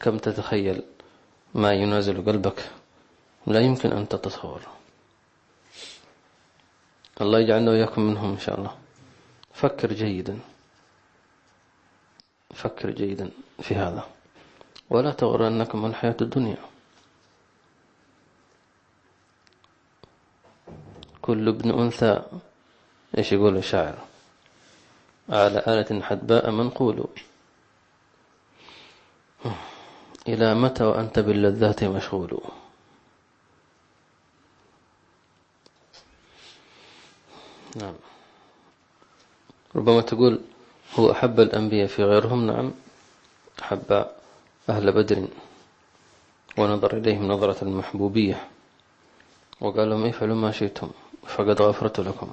كم 0.00 0.18
تتخيل 0.18 0.82
ما 1.54 1.72
ينازل 1.72 2.24
قلبك؟ 2.24 2.70
لا 3.46 3.60
يمكن 3.60 3.92
أن 3.92 4.08
تتصور 4.08 4.60
الله 7.20 7.38
يجعلنا 7.38 7.70
وإياكم 7.70 8.02
منهم 8.02 8.30
إن 8.30 8.38
شاء 8.38 8.58
الله. 8.58 8.74
فكر 9.54 9.92
جيدا. 9.92 10.38
فكر 12.54 12.90
جيدا 12.90 13.30
في 13.60 13.74
هذا. 13.74 14.06
ولا 14.90 15.10
تغرنكم 15.10 15.86
الحياة 15.86 16.16
الدنيا. 16.20 16.69
كل 21.22 21.48
ابن 21.48 21.70
أنثى. 21.70 22.22
إيش 23.18 23.32
يقول 23.32 23.56
الشاعر؟ 23.56 23.98
على 25.28 25.58
آلة 25.66 26.02
حدباء 26.02 26.50
منقول 26.50 27.04
إلى 30.28 30.54
متى 30.54 30.84
وأنت 30.84 31.18
باللذات 31.18 31.84
مشغول؟ 31.84 32.40
نعم. 37.76 37.94
ربما 39.76 40.00
تقول 40.00 40.40
هو 40.94 41.12
أحب 41.12 41.40
الأنبياء 41.40 41.86
في 41.86 42.04
غيرهم؟ 42.04 42.46
نعم. 42.46 42.72
أحب 43.62 44.06
أهل 44.68 44.92
بدر. 44.92 45.28
ونظر 46.58 46.96
إليهم 46.96 47.28
نظرة 47.28 47.64
المحبوبية. 47.64 48.48
وقال 49.60 49.90
لهم 49.90 50.06
افعلوا 50.06 50.36
ما 50.36 50.52
شئتم. 50.52 50.90
فقد 51.26 51.62
غفرت 51.62 52.00
لكم. 52.00 52.30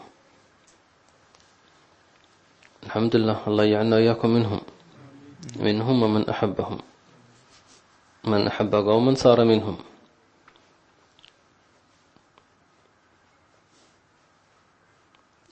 الحمد 2.84 3.16
لله 3.16 3.48
الله 3.48 3.64
يجعلنا 3.64 3.96
وإياكم 3.96 4.30
منهم. 4.30 4.62
منهم 5.56 6.04
ومن 6.04 6.30
أحبهم. 6.30 6.78
من 8.24 8.48
أحب 8.48 8.76
قوما 8.76 9.16
صار 9.16 9.44
منهم. 9.46 9.78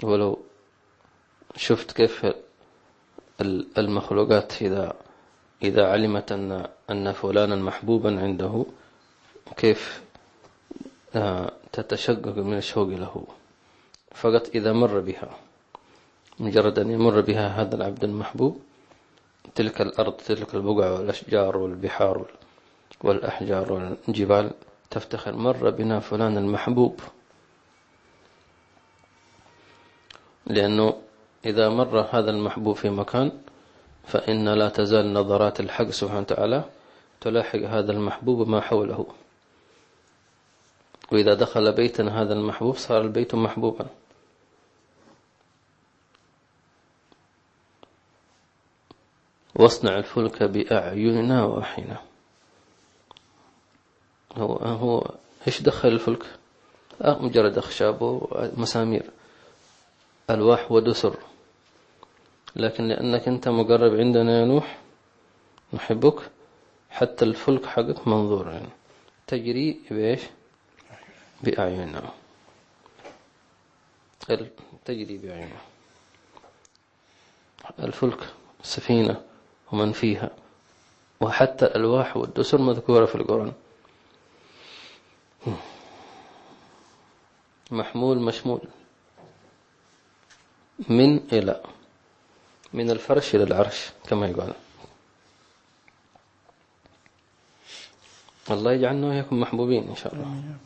ولو 0.03 0.39
شفت 1.55 1.91
كيف 1.91 2.25
المخلوقات 3.77 4.61
إذا 4.61 4.93
إذا 5.63 5.91
علمت 5.91 6.31
أن 6.31 6.67
أن 6.89 7.11
فلانا 7.11 7.55
محبوبا 7.55 8.21
عنده 8.21 8.65
كيف 9.57 10.01
آه، 11.15 11.51
تتشقق 11.77 12.35
من 12.49 12.57
الشوق 12.63 12.89
له. 13.03 13.13
فقط 14.21 14.45
إذا 14.55 14.71
مر 14.73 14.99
بها 14.99 15.29
مجرد 16.39 16.79
أن 16.79 16.89
يمر 16.91 17.21
بها 17.21 17.47
هذا 17.61 17.75
العبد 17.75 18.03
المحبوب 18.03 18.53
تلك 19.55 19.81
الأرض 19.81 20.13
تلك 20.13 20.55
البقع 20.55 20.87
والأشجار 20.91 21.57
والبحار 21.57 22.17
والأحجار 23.03 23.65
والجبال 23.73 24.51
تفتخر. 24.91 25.33
مر 25.35 25.69
بنا 25.69 25.99
فلان 25.99 26.37
المحبوب. 26.37 26.99
لأنه 30.47 30.93
إذا 31.45 31.69
مر 31.69 31.95
هذا 32.11 32.31
المحبوب 32.31 32.75
في 32.75 32.89
مكان 32.89 33.31
فإن 34.07 34.49
لا 34.49 34.69
تزال 34.69 35.13
نظرات 35.13 35.59
الحق 35.59 35.89
سبحانه 35.89 36.19
وتعالى 36.19 36.63
تلاحق 37.21 37.59
هذا 37.59 37.91
المحبوب 37.91 38.47
ما 38.47 38.61
حوله. 38.61 39.05
وإذا 41.11 41.33
دخل 41.33 41.71
بيتنا 41.71 42.21
هذا 42.21 42.33
المحبوب 42.33 42.75
صار 42.77 43.01
البيت 43.01 43.35
محبوبا. 43.35 43.85
واصنع 49.55 49.97
الفلك 49.97 50.43
بأعيننا 50.43 51.45
ووحينا. 51.45 52.01
هو 54.37 54.53
هو 54.55 55.11
إيش 55.47 55.61
دخل 55.61 55.87
الفلك؟ 55.87 56.25
آه 57.01 57.21
مجرد 57.21 57.57
أخشاب 57.57 58.01
ومسامير. 58.01 59.09
ألواح 60.29 60.71
ودسر. 60.71 61.15
لكن 62.55 62.87
لأنك 62.87 63.27
أنت 63.27 63.47
مقرب 63.47 63.95
عندنا 63.95 64.39
يا 64.39 64.45
نوح 64.45 64.79
نحبك 65.73 66.31
حتى 66.89 67.25
الفلك 67.25 67.65
حقك 67.65 68.07
منظور. 68.07 68.51
يعني 68.51 68.69
تجري 69.27 69.81
بإيش؟ 69.91 70.21
بأعيننا. 71.45 72.13
تجري 74.85 75.17
بأعيننا. 75.17 75.61
الفلك 77.79 78.33
السفينة 78.63 79.21
ومن 79.71 79.91
فيها. 79.91 80.29
وحتى 81.21 81.65
الألواح 81.65 82.17
والدسر 82.17 82.57
مذكورة 82.61 83.05
في 83.05 83.15
القرآن. 83.15 83.53
محمول 87.71 88.19
مشمول. 88.19 88.61
من 90.89 91.17
إلى. 91.17 91.63
من 92.73 92.91
الفرش 92.91 93.35
إلى 93.35 93.43
العرش 93.43 93.89
كما 94.07 94.27
يقال. 94.27 94.53
الله 98.51 98.71
يجعلنا 98.73 99.07
وياكم 99.07 99.39
محبوبين 99.39 99.87
إن 99.89 99.95
شاء 99.95 100.13
الله. 100.13 100.57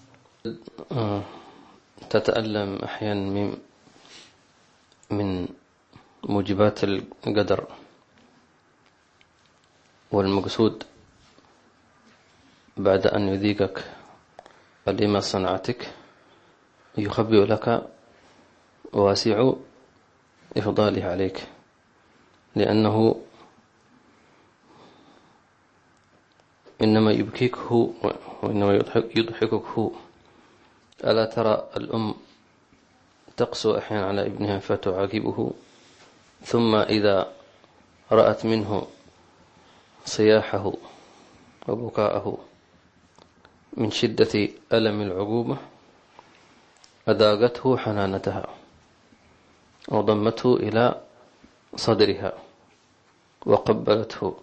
تتألم 2.09 2.75
أحيانا 2.83 3.29
من 3.29 3.57
من 5.11 5.47
موجبات 6.23 6.83
القدر 6.83 7.67
والمقصود 10.11 10.83
بعد 12.77 13.07
أن 13.07 13.27
يذيقك 13.27 13.83
لما 14.87 15.19
صنعتك 15.19 15.93
يخبئ 16.97 17.45
لك 17.45 17.87
واسع 18.93 19.53
إفضاله 20.57 21.05
عليك 21.05 21.47
لأنه 22.55 23.21
إنما 26.81 27.11
يبكيك 27.11 27.55
هو 27.57 27.89
وإنما 28.43 28.73
يضحك 28.75 29.15
يضحكك 29.17 29.53
هو. 29.77 29.91
ألا 31.03 31.25
ترى 31.25 31.67
الأم 31.77 32.15
تقسو 33.37 33.77
أحيانا 33.77 34.05
على 34.07 34.25
ابنها 34.25 34.59
فتعاقبه؟ 34.59 35.51
ثم 36.43 36.75
إذا 36.75 37.31
رأت 38.11 38.45
منه 38.45 38.87
صياحه 40.05 40.73
وبكاءه 41.67 42.37
من 43.73 43.91
شدة 43.91 44.49
ألم 44.73 45.01
العقوبة 45.01 45.57
أذاقته 47.09 47.77
حنانتها 47.77 48.45
وضمته 49.87 50.55
إلى 50.55 51.01
صدرها 51.75 52.33
وقبلته 53.45 54.33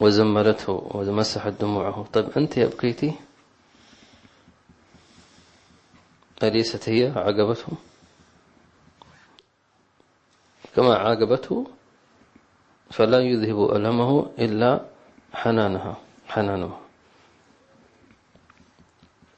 وزملته 0.00 0.72
ومسحت 0.94 1.52
دموعه. 1.60 2.06
طيب 2.12 2.28
أنت 2.36 2.56
يبقيتي 2.56 3.14
أليست 6.42 6.88
هي 6.88 7.12
عاقبته 7.16 7.66
كما 10.76 10.94
عاقبته 10.96 11.66
فلا 12.90 13.20
يذهب 13.20 13.76
ألمه 13.76 14.30
إلا 14.38 14.80
حنانها 15.32 15.96
حنانها 16.28 16.80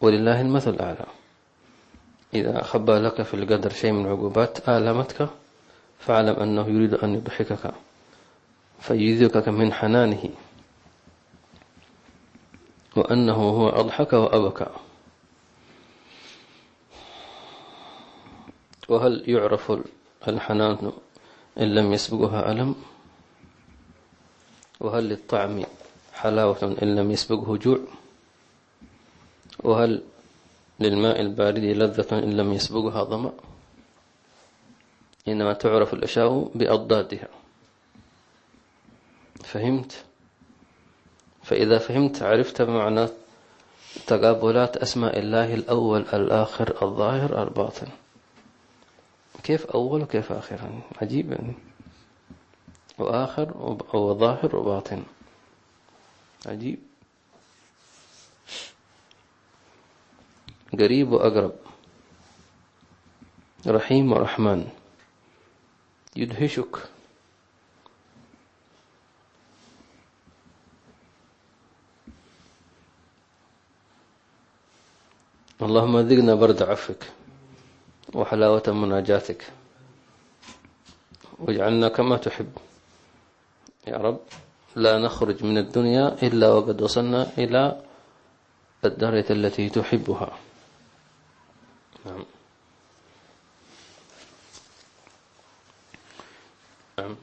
ولله 0.00 0.40
المثل 0.40 0.70
الأعلى. 0.70 1.06
إذا 2.34 2.62
خبى 2.62 2.92
لك 2.92 3.22
في 3.22 3.34
القدر 3.34 3.70
شيء 3.70 3.92
من 3.92 4.06
عقوبات 4.06 4.68
آلمتك 4.68 5.28
فاعلم 5.98 6.36
أنه 6.36 6.68
يريد 6.68 6.94
أن 6.94 7.14
يضحكك 7.14 7.72
فيذكك 8.80 9.48
من 9.48 9.72
حنانه 9.72 10.30
وأنه 12.96 13.34
هو 13.34 13.68
أضحك 13.68 14.12
وأبكى. 14.12 14.66
وهل 18.90 19.30
يعرف 19.30 19.72
الحنان 20.28 20.92
إن 21.58 21.74
لم 21.74 21.92
يسبقها 21.92 22.52
ألم؟ 22.52 22.74
وهل 24.80 25.08
للطعم 25.08 25.64
حلاوة 26.12 26.76
إن 26.82 26.96
لم 26.96 27.10
يسبقه 27.10 27.56
جوع؟ 27.56 27.78
وهل 29.58 30.02
للماء 30.80 31.20
البارد 31.20 31.58
لذة 31.58 32.18
إن 32.18 32.36
لم 32.36 32.52
يسبقها 32.52 33.04
ظمأ؟ 33.04 33.32
إنما 35.28 35.52
تعرف 35.52 35.94
الأشياء 35.94 36.50
بأضدادها. 36.54 37.28
فهمت؟ 39.44 40.04
فإذا 41.42 41.78
فهمت 41.78 42.22
عرفت 42.22 42.62
بمعنى 42.62 43.06
تقابلات 44.06 44.76
أسماء 44.76 45.18
الله 45.18 45.54
الأول 45.54 46.04
الآخر 46.12 46.82
الظاهر 46.82 47.42
الباطن. 47.42 47.86
كيف 49.42 49.66
أول 49.66 50.02
وكيف 50.02 50.32
آخر؟ 50.32 50.82
عجيب 51.02 51.32
يعني. 51.32 51.54
وآخر 52.98 53.56
وظاهر 53.96 54.56
وباطن. 54.56 55.02
عجيب. 56.46 56.78
قريب 60.72 61.12
وأقرب. 61.12 61.52
رحيم 63.66 64.12
ورحمن. 64.12 64.68
يدهشك. 66.16 66.76
اللهم 75.62 75.98
ذقنا 75.98 76.34
برد 76.34 76.62
عفك 76.62 77.19
وحلاوة 78.14 78.62
مناجاتك. 78.68 79.42
واجعلنا 81.38 81.88
كما 81.88 82.16
تحب. 82.16 82.52
يا 83.86 83.96
رب 83.96 84.20
لا 84.76 84.98
نخرج 84.98 85.44
من 85.44 85.58
الدنيا 85.58 86.16
إلا 86.22 86.48
وقد 86.48 86.82
وصلنا 86.82 87.30
إلى 87.38 87.82
الدرجة 88.84 89.32
التي 89.32 89.68
تحبها. 89.68 90.38
نعم. 92.06 92.24
نعم. 96.98 97.16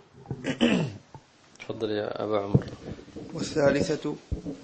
تفضل 1.60 1.92
يا 1.92 2.24
أبا 2.24 2.40
عمر 2.40 2.66
والثالثة 3.34 4.16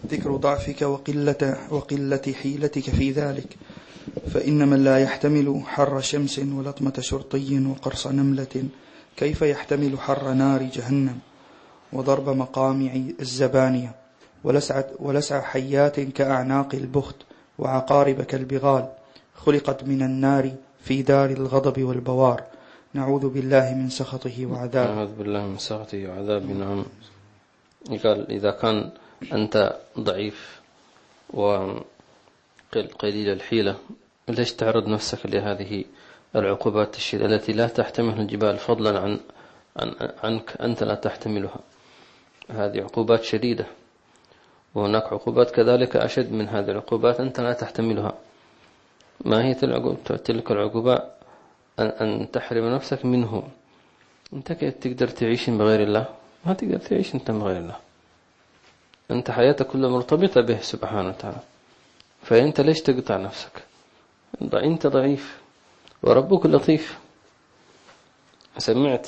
ذكر 0.08 0.36
ضعفك 0.36 0.82
وقلة, 0.82 1.68
وقلة 1.72 2.34
حيلتك 2.42 2.90
في 2.90 3.12
ذلك. 3.12 3.58
فإن 4.34 4.68
من 4.68 4.84
لا 4.84 5.00
يحتمل 5.00 5.62
حر 5.66 6.02
شمس 6.02 6.40
ولطمة 6.40 6.94
شرطي 7.00 7.66
وقرص 7.66 8.08
نملة 8.08 8.64
كيف 9.18 9.42
يحتمل 9.42 10.00
حر 10.00 10.34
نار 10.34 10.64
جهنم 10.64 11.20
وضرب 11.94 12.30
مقامع 12.30 12.92
الزبانية؟ 13.20 13.96
ولسع, 14.44 14.84
ولسع 15.00 15.42
حيات 15.42 16.00
كأعناق 16.00 16.76
البخت 16.76 17.16
وعقارب 17.58 18.22
كالبغال 18.22 18.90
خلقت 19.36 19.84
من 19.84 20.02
النار 20.02 20.52
في 20.84 21.02
دار 21.02 21.30
الغضب 21.30 21.84
والبوار. 21.84 22.44
نعوذ 22.94 23.30
بالله 23.30 23.74
من 23.74 23.90
سخطه 23.90 24.46
وعذابه 24.46 24.94
نعوذ 24.96 25.16
بالله 25.16 25.46
من 25.46 25.58
سخطه 25.58 26.08
وعذابه 26.08 26.46
نعم. 26.46 26.86
قال 28.04 28.32
إذا 28.32 28.52
كان 28.52 28.90
أنت 29.34 29.76
ضعيف 30.00 30.62
وقليل 32.78 33.30
الحيلة. 33.30 33.76
ليش 34.30 34.54
تعرض 34.54 34.88
نفسك 34.88 35.26
لهذه 35.26 35.84
العقوبات 36.36 36.96
الشديدة 36.96 37.36
التي 37.36 37.54
لا 37.54 37.68
تحتمل 37.68 38.20
الجبال 38.20 38.58
فضلا 38.58 39.00
عن, 39.00 39.20
عن 39.78 39.96
عنك؟ 40.24 40.62
أنت 40.62 40.84
لا 40.84 40.96
تحتملها. 40.96 41.60
هذه 42.50 42.82
عقوبات 42.82 43.24
شديدة. 43.24 43.66
وهناك 44.76 45.04
عقوبات 45.04 45.52
كذلك 45.52 45.96
أشد 45.96 46.32
من 46.32 46.48
هذه 46.50 46.72
العقوبات. 46.72 47.20
أنت 47.20 47.40
لا 47.40 47.54
تحتملها. 47.54 48.14
ما 49.26 49.46
هي 49.46 49.54
تلك 50.24 50.52
العقوبة؟ 50.52 51.04
أن 51.80 52.28
تحرم 52.34 52.66
نفسك 52.76 53.06
منه. 53.06 53.44
أنت 54.34 54.52
كيف 54.52 54.74
تقدر 54.74 55.08
تعيش 55.08 55.50
بغير 55.50 55.84
الله؟ 55.84 56.06
ما 56.46 56.54
تقدر 56.54 56.78
تعيش 56.78 57.16
أنت 57.16 57.32
بغير 57.32 57.58
الله. 57.58 57.76
أنت 59.12 59.32
حياتك 59.32 59.68
كلها 59.68 59.90
مرتبطة 59.90 60.42
به 60.42 60.58
سبحانه 60.62 61.10
وتعالى. 61.10 61.53
فأنت 62.24 62.62
ليش 62.62 62.82
تقطع 62.82 63.18
نفسك؟ 63.18 63.64
أنت 64.54 64.88
ضعيف. 64.88 65.38
وربك 66.04 66.46
لطيف. 66.46 66.98
سمعت؟ 68.58 69.08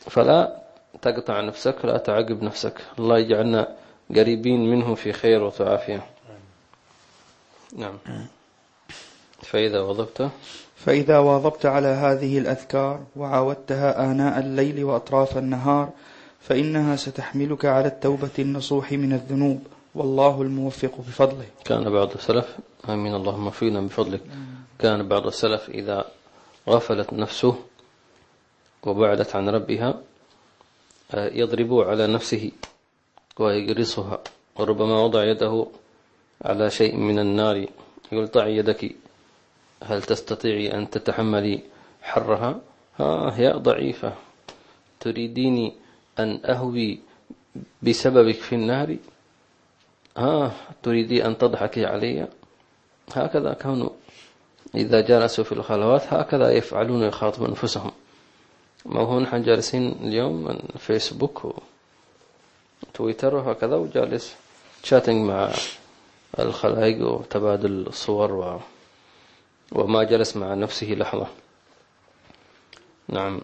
فلا 0.00 0.62
تقطع 1.02 1.40
نفسك 1.40 1.84
لا 1.84 1.98
تعقب 1.98 2.42
نفسك. 2.42 2.80
الله 2.98 3.18
يجعلنا 3.18 3.76
قريبين 4.10 4.70
منه 4.70 4.94
في 4.94 5.12
خير 5.12 5.42
وعافية 5.42 6.06
نعم. 7.76 7.98
فإذا 9.42 9.80
وظبت 9.80 10.30
فإذا 10.76 11.18
واظبت 11.18 11.66
على 11.66 11.88
هذه 11.88 12.38
الأذكار 12.38 13.00
وعاودتها 13.16 14.10
آناء 14.10 14.38
الليل 14.38 14.84
وأطراف 14.84 15.38
النهار 15.38 15.90
فإنها 16.40 16.96
ستحملك 16.96 17.64
على 17.64 17.86
التوبة 17.86 18.30
النصوح 18.38 18.92
من 18.92 19.12
الذنوب. 19.12 19.66
والله 19.94 20.42
الموفق 20.42 20.98
بفضله. 20.98 21.46
كان 21.64 21.90
بعض 21.90 22.10
السلف 22.14 22.56
آمين 22.88 23.14
اللهم 23.14 23.50
فينا 23.50 23.80
بفضلك. 23.80 24.20
كان 24.78 25.08
بعض 25.08 25.26
السلف 25.26 25.68
إذا 25.68 26.04
غفلت 26.68 27.12
نفسه 27.12 27.54
وبعدت 28.82 29.36
عن 29.36 29.48
ربها 29.48 30.00
آه، 31.14 31.28
يضرب 31.32 31.72
على 31.74 32.06
نفسه 32.06 32.52
ويجرسها 33.38 34.18
وربما 34.56 35.02
وضع 35.04 35.24
يده 35.24 35.66
على 36.44 36.70
شيء 36.70 36.96
من 36.96 37.18
النار 37.18 37.66
يقول 38.12 38.26
ضع 38.26 38.46
يدك 38.46 38.94
هل 39.82 40.02
تستطيعي 40.02 40.74
أن 40.74 40.90
تتحملي 40.90 41.60
حرها؟ 42.02 42.60
ها 42.98 43.34
يا 43.38 43.56
ضعيفة. 43.56 44.12
تريديني 45.00 45.72
أن 46.18 46.40
أهوي 46.44 46.98
بسببك 47.82 48.34
في 48.34 48.54
النار؟ 48.54 48.96
ها 50.16 50.52
تريدي 50.82 51.26
أن 51.26 51.38
تضحكي 51.38 51.86
علي؟ 51.86 52.28
هكذا 53.12 53.52
كانوا 53.52 53.90
إذا 54.74 55.00
جلسوا 55.00 55.44
في 55.44 55.52
الخلوات 55.52 56.12
هكذا 56.12 56.50
يفعلون 56.50 57.02
يخاطبون 57.02 57.48
أنفسهم. 57.48 57.90
ما 58.84 59.00
هو 59.00 59.20
نحن 59.20 59.42
جالسين 59.42 59.92
اليوم 60.02 60.44
من 60.44 60.58
فيسبوك 60.78 61.54
وتويتر 62.82 63.34
وهكذا 63.34 63.76
وجالس 63.76 64.34
شاتنج 64.82 65.26
مع 65.30 65.50
الخلائق 66.38 67.08
وتبادل 67.08 67.86
الصور 67.86 68.32
و... 68.32 68.60
وما 69.72 70.02
جلس 70.02 70.36
مع 70.36 70.54
نفسه 70.54 70.86
لحظة. 70.86 71.26
نعم. 73.08 73.40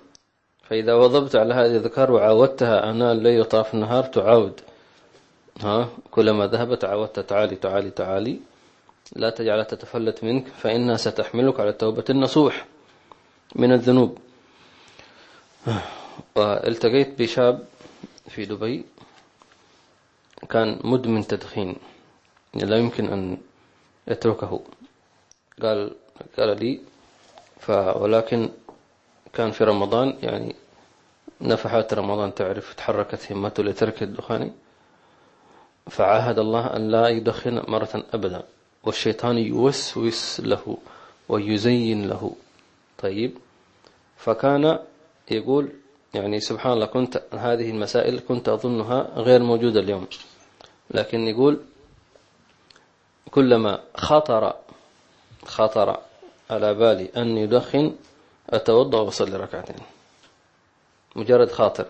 فإذا 0.63 0.95
وظبت 0.95 1.37
على 1.37 1.55
هذه 1.55 1.77
الذكر 1.77 2.11
وعاودتها 2.13 2.91
أنا 2.91 3.13
الليل 3.13 3.41
وطاف 3.41 3.75
النهار 3.75 4.05
تعاود 4.05 4.61
ها? 5.61 5.89
كلما 6.11 6.47
ذهبت 6.47 6.85
عاودت 6.85 7.21
تعالي 7.21 7.57
تعالي 7.57 7.91
تعالي. 7.91 8.41
لا 9.17 9.31
تجعلها 9.31 9.65
تتفلت 9.65 10.25
منك 10.25 10.47
فإنها 10.49 10.97
ستحملك 10.97 11.61
على 11.61 11.71
التوبة 11.71 12.05
النصوح 12.11 12.67
من 13.55 13.73
الذنوب. 13.73 14.19
والتقيت 16.37 17.19
بشاب 17.23 17.67
في 18.29 18.45
دبي. 18.45 18.85
كان 20.49 20.81
مدمن 20.85 21.27
تدخين. 21.27 21.77
لا 22.55 22.77
يمكن 22.77 23.07
أن 23.13 23.39
يتركه 24.09 24.61
قال 25.63 25.95
قال 26.39 26.61
لي 26.61 26.81
ولكن 27.97 28.51
كان 29.33 29.51
في 29.51 29.65
رمضان 29.65 30.19
يعني 30.23 30.55
نفحات 31.41 31.95
رمضان 31.95 32.35
تعرف 32.35 32.75
تحركت 32.75 33.33
همته 33.33 33.63
لترك 33.63 34.03
الدخان. 34.03 34.53
فعاهد 35.87 36.39
الله 36.39 36.77
أن 36.77 36.89
لا 36.91 37.09
يدخن 37.09 37.63
مرة 37.69 38.05
أبدا 38.15 38.43
والشيطان 38.85 39.39
يوسوس 39.39 40.41
له 40.41 40.79
ويزين 41.29 42.09
له. 42.09 42.33
طيب 42.99 43.39
فكان 44.17 44.79
يقول 45.31 45.69
يعني 46.15 46.41
سبحان 46.41 46.73
الله 46.73 46.87
كنت 46.87 47.23
هذه 47.33 47.71
المسائل 47.71 48.21
كنت 48.29 48.49
أظنها 48.49 49.11
غير 49.17 49.43
موجودة 49.43 49.81
اليوم. 49.81 50.07
لكن 50.91 51.21
يقول 51.29 51.61
كلما 53.31 53.81
خطر 53.95 54.55
خطر 55.45 55.99
على 56.51 56.75
بالي 56.75 57.09
أن 57.17 57.37
يدخن 57.39 57.95
أتوضأ 58.51 59.01
وأصلي 59.01 59.37
ركعتين. 59.37 59.77
مجرد 61.17 61.51
خاطر. 61.51 61.87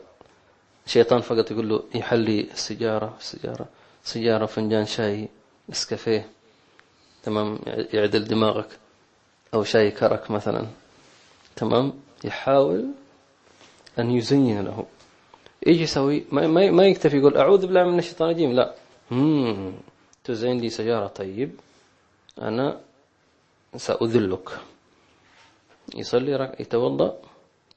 شيطان 0.87 1.21
فقط 1.21 1.51
يقول 1.51 1.69
له 1.69 1.83
يحلي 1.95 2.41
السيجارة 2.41 3.17
السيجارة. 3.21 3.67
سيجارة 4.11 4.47
فنجان 4.47 4.87
شاي 4.87 5.29
نسكافيه 5.69 6.29
تمام؟ 7.23 7.59
يعدل 7.67 8.25
دماغك. 8.25 8.71
أو 9.55 9.65
شاي 9.65 9.91
كرك 9.91 10.31
مثلا. 10.31 10.67
تمام؟ 11.57 11.93
يحاول 12.25 12.85
أن 13.99 14.11
يزين 14.11 14.65
له. 14.65 14.87
إيش 15.67 15.79
يسوي 15.81 16.25
ما, 16.33 16.47
ما, 16.47 16.71
ما 16.71 16.85
يكتفي 16.87 17.19
يقول 17.19 17.37
أعوذ 17.37 17.67
بالله 17.67 17.85
من 17.85 17.99
الشيطان 17.99 18.31
الرجيم. 18.31 18.53
لا. 18.53 18.75
مم. 19.11 19.73
تزين 20.25 20.59
لي 20.59 20.71
سيارة. 20.71 21.07
طيب. 21.07 21.51
أنا 22.41 22.81
سأذلك. 23.77 24.49
يصلي 25.95 26.37
رك... 26.37 26.61
يتوضأ 26.61 27.19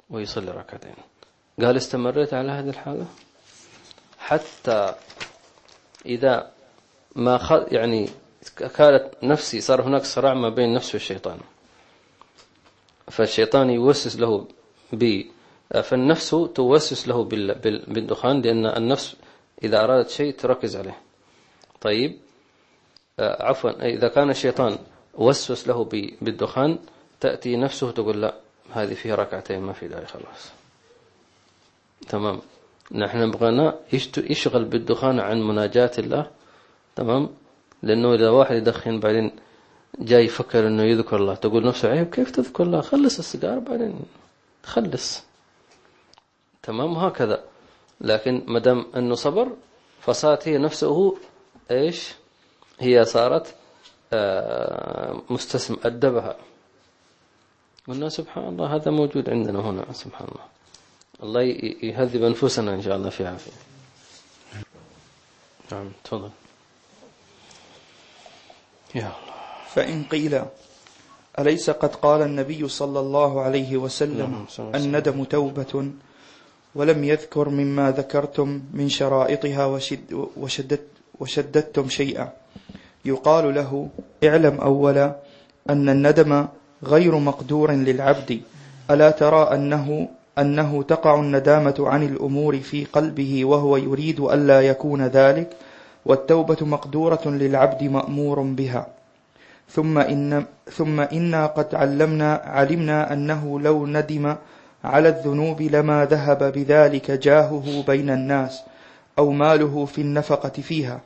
ويصلي 0.09 0.51
ركعتين. 0.51 0.95
قال 1.61 1.77
استمريت 1.77 2.33
على 2.33 2.51
هذه 2.51 2.69
الحالة 2.69 3.05
حتى 4.19 4.95
إذا 6.05 6.51
ما 7.15 7.37
خ... 7.37 7.51
يعني 7.51 8.09
كانت 8.57 9.09
نفسي 9.23 9.61
صار 9.61 9.81
هناك 9.81 10.03
صراع 10.03 10.33
ما 10.33 10.49
بين 10.49 10.73
نفسي 10.73 10.97
والشيطان. 10.97 11.37
فالشيطان 13.11 13.69
يوسوس 13.69 14.15
له 14.15 14.47
ب 14.93 15.21
فالنفس 15.83 16.29
توسوس 16.29 17.07
له 17.07 17.23
بالدخان 17.87 18.41
لأن 18.41 18.65
النفس 18.65 19.15
إذا 19.63 19.83
أرادت 19.83 20.09
شيء 20.09 20.33
تركز 20.33 20.75
عليه. 20.75 20.97
طيب 21.81 22.17
آه، 23.19 23.43
عفوا 23.43 23.85
إذا 23.85 24.07
كان 24.07 24.29
الشيطان 24.29 24.77
وسوس 25.13 25.67
له 25.67 25.83
بالدخان 26.21 26.79
تأتي 27.19 27.55
نفسه 27.55 27.91
تقول 27.91 28.21
لا 28.21 28.35
هذه 28.73 28.93
فيها 28.93 29.15
ركعتين 29.15 29.59
ما 29.59 29.73
في 29.73 29.87
داعي 29.87 30.05
خلاص. 30.05 30.51
تمام. 32.09 32.41
نحن 32.93 33.31
بغينا 33.31 33.79
يشغل 34.17 34.65
بالدخان 34.65 35.19
عن 35.19 35.41
مناجاة 35.41 35.91
الله 35.97 36.31
تمام؟ 36.95 37.29
لأنه 37.83 38.13
إذا 38.13 38.29
واحد 38.29 38.55
يدخن 38.55 38.99
بعدين 38.99 39.31
جاي 39.99 40.25
يفكر 40.25 40.67
أنه 40.67 40.83
يذكر 40.83 41.15
الله 41.15 41.35
تقول 41.35 41.65
نفسه 41.65 41.89
عيب 41.89 42.09
كيف 42.09 42.31
تذكر 42.31 42.63
الله؟ 42.63 42.81
خلص 42.81 43.19
السيجارة 43.19 43.59
بعدين 43.59 43.99
خلص. 44.63 45.23
تمام؟ 46.63 46.91
هكذا. 46.95 47.43
لكن 48.01 48.43
مدام 48.47 48.85
أنه 48.95 49.15
صبر 49.15 49.47
فصارت 50.01 50.47
هي 50.47 50.57
نفسه 50.57 51.17
إيش؟ 51.71 52.13
هي 52.79 53.05
صارت 53.05 53.55
آه، 54.13 55.21
مستسم 55.29 55.77
أدبها. 55.85 56.35
قلنا 57.87 58.09
سبحان 58.09 58.47
الله 58.47 58.75
هذا 58.75 58.91
موجود 58.91 59.29
عندنا 59.29 59.59
هنا 59.59 59.91
سبحان 59.91 60.27
الله. 60.27 60.52
الله 61.23 61.41
يهذب 61.83 62.23
أنفسنا 62.23 62.73
إن 62.73 62.81
شاء 62.81 62.95
الله 62.95 63.09
في 63.09 63.25
عافية. 63.25 63.51
نعم 65.71 65.91
تفضل. 66.03 66.29
يا 68.95 69.01
الله. 69.01 69.15
فإن 69.73 70.03
قيل 70.03 70.43
أليس 71.39 71.69
قد 71.69 71.95
قال 71.95 72.21
النبي 72.21 72.67
صلى 72.67 72.99
الله 72.99 73.41
عليه 73.41 73.77
وسلم 73.77 74.45
نعم، 74.59 74.75
الندم 74.75 75.23
توبة؟ 75.23 75.91
ولم 76.75 77.03
يذكر 77.03 77.49
مما 77.49 77.91
ذكرتم 77.91 78.61
من 78.73 78.89
شرائطها 78.89 79.65
وشد 79.65 80.27
وشدت 80.37 80.87
وشددتم 81.19 81.89
شيئا. 81.89 82.33
يقال 83.05 83.55
له 83.55 83.89
اعلم 84.23 84.55
أولا 84.61 85.15
أن 85.69 85.89
الندم 85.89 86.47
غير 86.83 87.13
مقدور 87.17 87.71
للعبد. 87.71 88.41
ألا 88.91 89.09
ترى 89.11 89.55
أنه 89.55 90.09
أنه 90.39 90.83
تقع 90.83 91.19
الندامة 91.19 91.75
عن 91.79 92.03
الأمور 92.03 92.59
في 92.59 92.85
قلبه 92.85 93.45
وهو 93.45 93.77
يريد 93.77 94.19
ألا 94.19 94.61
يكون 94.61 95.01
ذلك 95.01 95.49
والتوبة 96.05 96.57
مقدورة 96.61 97.21
للعبد 97.25 97.83
مأمور 97.83 98.41
بها. 98.41 98.87
ثم 99.69 99.97
إن 99.97 100.45
ثم 100.71 100.99
إنا 100.99 101.45
قد 101.45 101.75
علمنا 101.75 102.41
علمنا 102.45 103.13
أنه 103.13 103.59
لو 103.59 103.87
ندم 103.87 104.35
على 104.83 105.09
الذنوب 105.09 105.61
لما 105.61 106.05
ذهب 106.05 106.53
بذلك 106.53 107.11
جاهه 107.11 107.83
بين 107.87 108.09
الناس 108.09 108.63
أو 109.17 109.31
ماله 109.31 109.85
في 109.85 110.01
النفقة 110.01 110.61
فيها 110.61 111.01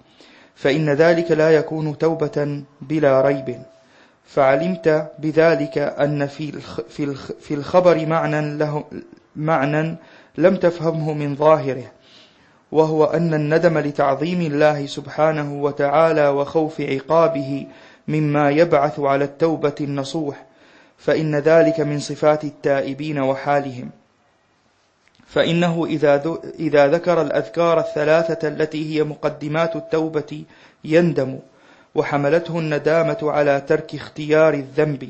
فإن 0.55 0.89
ذلك 0.89 1.31
لا 1.31 1.51
يكون 1.51 1.97
توبة 1.97 2.63
بلا 2.81 3.21
ريب. 3.21 3.57
فعلمت 4.27 5.11
بذلك 5.19 5.77
أن 5.77 6.27
في 6.27 6.51
في 7.39 7.53
الخبر 7.53 8.05
معنى 8.05 8.57
له 8.57 8.83
معنى 9.35 9.95
لم 10.37 10.55
تفهمه 10.55 11.13
من 11.13 11.35
ظاهره 11.35 11.91
وهو 12.71 13.05
أن 13.05 13.33
الندم 13.33 13.77
لتعظيم 13.77 14.41
الله 14.41 14.85
سبحانه 14.85 15.63
وتعالى 15.63 16.27
وخوف 16.27 16.81
عقابه 16.81 17.67
مما 18.07 18.49
يبعث 18.49 18.99
على 18.99 19.25
التوبة 19.25 19.75
النصوح 19.81 20.45
فإن 20.97 21.35
ذلك 21.35 21.79
من 21.79 21.99
صفات 21.99 22.43
التائبين 22.43 23.19
وحالهم. 23.19 23.89
فإنه 25.27 25.85
إذا, 25.85 26.39
إذا 26.59 26.87
ذكر 26.87 27.21
الأذكار 27.21 27.79
الثلاثة 27.79 28.47
التي 28.47 28.95
هي 28.95 29.03
مقدمات 29.03 29.75
التوبة 29.75 30.43
يندم 30.83 31.39
وحملته 31.97 32.59
الندامة 32.59 33.17
على 33.23 33.61
ترك 33.61 33.95
اختيار 33.95 34.53
الذنب 34.53 35.09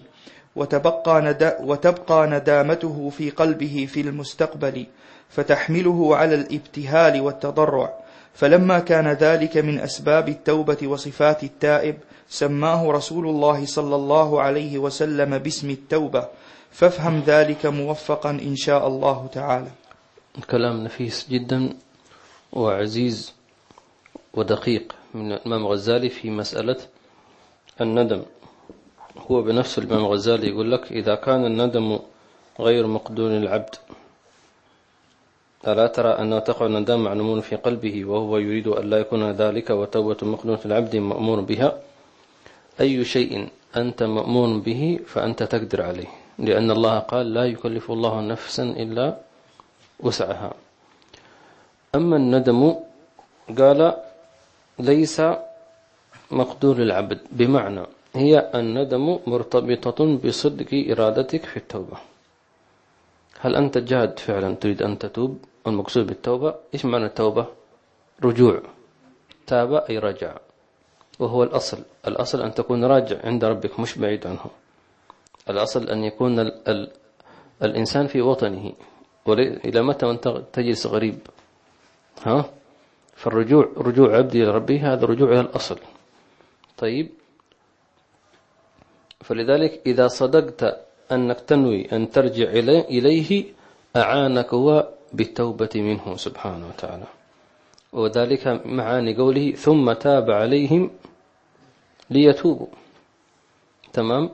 وتبقى, 0.55 1.21
ند... 1.21 1.55
وتبقى 1.59 2.27
ندامته 2.27 3.09
في 3.17 3.29
قلبه 3.29 3.87
في 3.91 4.01
المستقبل 4.01 4.85
فتحمله 5.29 6.15
على 6.15 6.35
الابتهال 6.35 7.21
والتضرع. 7.21 7.93
فلما 8.33 8.79
كان 8.79 9.07
ذلك 9.07 9.57
من 9.57 9.79
أسباب 9.79 10.29
التوبة 10.29 10.87
وصفات 10.87 11.43
التائب 11.43 11.97
سماه 12.29 12.91
رسول 12.91 13.27
الله 13.27 13.65
صلى 13.65 13.95
الله 13.95 14.41
عليه 14.41 14.77
وسلم 14.77 15.37
باسم 15.37 15.69
التوبة. 15.69 16.27
فافهم 16.71 17.23
ذلك 17.27 17.65
موفقا 17.65 18.29
إن 18.29 18.55
شاء 18.55 18.87
الله 18.87 19.27
تعالى. 19.33 19.71
كلام 20.49 20.83
نفيس 20.83 21.27
جدا 21.29 21.73
وعزيز 22.53 23.33
ودقيق. 24.33 24.96
من 25.13 25.31
الإمام 25.31 25.67
غزالي 25.67 26.09
في 26.09 26.29
مسألة 26.29 26.77
الندم. 27.81 28.21
هو 29.31 29.41
بنفس 29.41 29.77
الإمام 29.77 30.05
غزالي 30.05 30.47
يقول 30.47 30.71
لك 30.71 30.91
إذا 30.91 31.15
كان 31.15 31.45
الندم 31.45 31.99
غير 32.59 32.87
مقدور 32.87 33.31
العبد 33.31 33.75
ألا 35.67 35.87
ترى 35.87 36.09
أن 36.09 36.43
تقع 36.43 36.65
الندم 36.65 36.99
معلوم 37.03 37.41
في 37.41 37.55
قلبه 37.55 38.05
وهو 38.05 38.37
يريد 38.37 38.67
أن 38.67 38.89
لا 38.89 38.97
يكون 38.97 39.31
ذلك 39.31 39.69
وتوبة 39.69 40.17
مقدور 40.21 40.57
في 40.57 40.65
العبد 40.65 40.95
مأمور 40.95 41.39
بها؟ 41.41 41.79
أي 42.79 43.05
شيء 43.05 43.47
أنت 43.75 44.03
مأمور 44.03 44.57
به 44.57 44.99
فأنت 45.07 45.43
تقدر 45.43 45.81
عليه 45.81 46.07
لأن 46.39 46.71
الله 46.71 46.99
قال 46.99 47.33
لا 47.33 47.45
يكلف 47.45 47.91
الله 47.91 48.21
نفسا 48.21 48.63
إلا 48.63 49.17
وسعها. 49.99 50.53
أما 51.95 52.15
الندم 52.17 52.75
قال 53.57 53.93
ليس 54.79 55.21
مقدور 56.31 56.77
العبد 56.77 57.19
بمعنى 57.31 57.83
هي 58.15 58.51
الندم 58.55 59.19
مرتبطة 59.27 60.17
بصدق 60.17 60.71
إرادتك 60.91 61.45
في 61.45 61.57
التوبة. 61.57 61.97
هل 63.39 63.55
أنت 63.55 63.77
جاد 63.77 64.19
فعلا 64.19 64.55
تريد 64.55 64.81
أن 64.81 64.97
تتوب؟ 64.97 65.37
المقصود 65.67 66.07
بالتوبة 66.07 66.55
إيش 66.73 66.85
معنى 66.85 67.05
التوبة؟ 67.05 67.45
رجوع 68.23 68.61
تاب 69.47 69.73
أي 69.73 69.97
رجع 69.97 70.37
وهو 71.19 71.43
الأصل. 71.43 71.83
الأصل 72.07 72.41
أن 72.41 72.53
تكون 72.53 72.85
راجع 72.85 73.17
عند 73.23 73.45
ربك 73.45 73.79
مش 73.79 73.97
بعيد 73.97 74.27
عنه. 74.27 74.45
الأصل 75.49 75.89
أن 75.89 76.03
يكون 76.03 76.39
ال 76.39 76.67
ال 76.67 76.91
الإنسان 77.63 78.07
في 78.07 78.21
وطنه. 78.21 78.73
إلى 79.65 79.81
متى 79.81 80.05
وأنت 80.05 80.27
تجلس 80.53 80.87
غريب؟ 80.87 81.19
ها؟ 82.25 82.56
فالرجوع 83.17 83.69
رجوع 83.77 84.17
عبدي 84.17 84.43
إلى 84.43 84.51
ربه 84.51 84.93
هذا 84.93 85.05
رجوع 85.05 85.29
إلى 85.31 85.39
الأصل. 85.39 85.79
طيب. 86.77 87.09
فلذلك 89.21 89.81
إذا 89.85 90.07
صدقت 90.07 90.85
أنك 91.11 91.39
تنوي 91.39 91.91
أن 91.91 92.11
ترجع 92.11 92.49
إليه 92.93 93.45
أعانك 93.95 94.53
هو 94.53 94.89
بالتوبة 95.13 95.69
منه 95.75 96.15
سبحانه 96.15 96.67
وتعالى. 96.67 97.07
وذلك 97.93 98.61
معاني 98.65 99.15
قوله 99.15 99.51
ثم 99.51 99.93
تاب 99.93 100.31
عليهم 100.31 100.91
ليتوبوا. 102.09 102.67
تمام؟ 103.93 104.29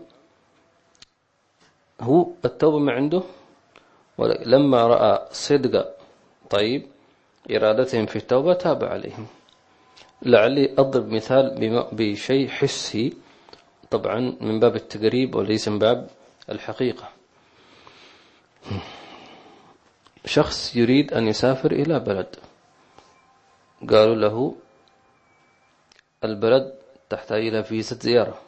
هو 2.02 2.28
التوبة 2.46 2.80
ما 2.80 2.91
عنده. 2.91 3.24
لما 4.46 4.88
رأى 4.88 5.28
صدق 5.32 5.96
طيب 6.50 6.92
إرادتهم 7.51 8.06
في 8.06 8.15
التوبة 8.15 8.53
تاب 8.53 8.84
عليهم. 8.84 9.27
لعلي 10.21 10.73
أضرب 10.77 11.08
مثال 11.08 11.58
بشيء 11.91 12.49
حسي 12.49 13.13
طبعا 13.91 14.38
من 14.41 14.60
باب 14.60 14.75
التقريب 14.75 15.36
وليس 15.36 15.67
من 15.67 15.79
باب 15.79 16.10
الحقيقة. 16.49 17.10
شخص 20.25 20.75
يريد 20.75 21.13
أن 21.13 21.27
يسافر 21.27 21.71
إلى 21.71 21.99
بلد. 21.99 22.36
قالوا 23.89 24.15
له 24.15 24.56
البلد 26.23 26.73
تحتاج 27.10 27.47
إلى 27.47 27.63
فيزا 27.63 27.95
زيارة. 27.95 28.41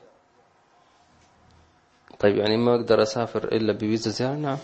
طيب 2.19 2.37
يعني 2.37 2.57
ما 2.57 2.75
أقدر 2.75 3.01
أسافر 3.01 3.43
إلا 3.43 3.73
بفيزا 3.73 4.11
زيارة؟ 4.11 4.35
نعم. 4.35 4.57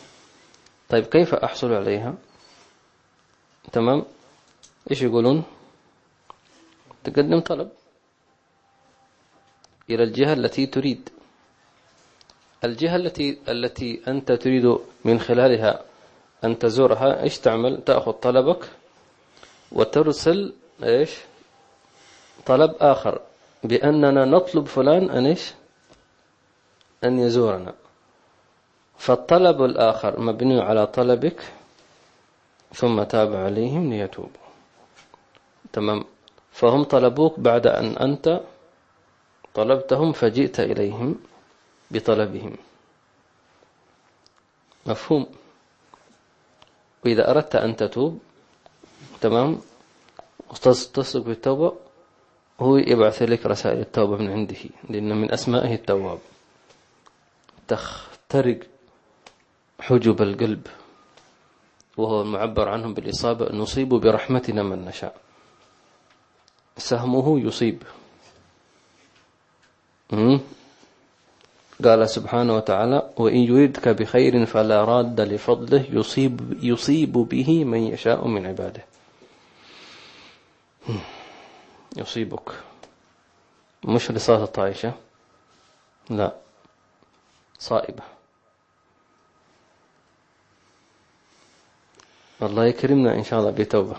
طيب 0.90 1.06
كيف 1.06 1.36
أحصل 1.36 1.74
عليها؟ 1.74 2.14
تمام. 3.72 4.06
إيش 4.90 5.02
يقولون؟ 5.02 5.44
تقدم 7.04 7.40
طلب 7.40 7.70
إلى 9.90 10.04
الجهة 10.04 10.34
التي 10.34 10.66
تريد. 10.66 11.10
الجهة 12.64 12.96
التي 12.96 13.40
التي 13.48 14.02
أنت 14.08 14.32
تريد 14.32 14.78
من 15.06 15.20
خلالها 15.20 15.84
أن 16.44 16.60
تزورها 16.60 17.24
إيش 17.24 17.40
تعمل؟ 17.40 17.84
تأخذ 17.84 18.12
طلبك 18.12 18.70
وترسل 19.72 20.54
إيش؟ 20.84 21.12
طلب 22.46 22.76
آخر 22.80 23.22
بأننا 23.64 24.26
نطلب 24.26 24.66
فلان 24.66 25.10
أن 25.10 25.26
إيش؟ 25.26 25.54
أن 27.04 27.20
يزورنا. 27.20 27.74
فالطلب 28.98 29.64
الآخر 29.64 30.20
مبني 30.20 30.62
على 30.62 30.88
طلبك 30.88 31.44
ثم 32.74 33.04
تاب 33.04 33.36
عليهم 33.36 33.90
ليتوبوا. 33.94 34.41
تمام. 35.74 36.04
فهم 36.52 36.84
طلبوك 36.84 37.40
بعد 37.40 37.68
أن 37.68 37.98
أنت 37.98 38.42
طلبتهم 39.54 40.12
فجئت 40.12 40.60
إليهم 40.60 41.16
بطلبهم. 41.92 42.56
مفهوم؟ 44.86 45.26
وإذا 47.06 47.32
أردت 47.32 47.56
أن 47.56 47.76
تتوب 47.76 48.20
تمام. 49.22 49.62
تصدق 50.62 51.24
بالتوبة. 51.24 51.74
هو 52.60 52.78
يبعث 52.78 53.22
لك 53.22 53.46
رسائل 53.46 53.80
التوبة 53.80 54.18
من 54.18 54.30
عنده 54.30 54.58
لأن 54.90 55.22
من 55.22 55.32
أسمائه 55.32 55.74
التواب. 55.74 56.20
تخترق 57.68 58.60
حجب 59.80 60.22
القلب 60.22 60.68
وهو 61.98 62.22
المعبر 62.22 62.70
عنهم 62.70 62.94
بالإصابة. 62.94 63.56
نصيب 63.56 63.90
برحمتنا 63.90 64.64
من 64.64 64.86
نشاء. 64.86 65.31
سهمه 66.78 67.40
يصيب. 67.40 67.84
قال 71.84 72.10
سبحانه 72.10 72.56
وتعالى 72.56 73.10
وإن 73.18 73.38
يردك 73.38 73.88
بخير 73.88 74.46
فلا 74.46 74.84
راد 74.84 75.22
لفضله 75.22 75.86
يصيب, 75.90 76.64
يصيب 76.64 77.12
به 77.14 77.64
من 77.66 77.80
يشاء 77.80 78.28
من 78.28 78.46
عباده. 78.46 78.84
يصيبك. 81.98 82.50
مش 83.86 84.12
رصاصة 84.12 84.46
طائشة 84.46 84.94
لا. 86.10 86.36
صائبة. 87.60 88.04
الله 92.42 92.66
يكرمنا 92.66 93.14
إن 93.16 93.24
شاء 93.24 93.40
الله 93.40 93.52
بتوبة. 93.52 93.96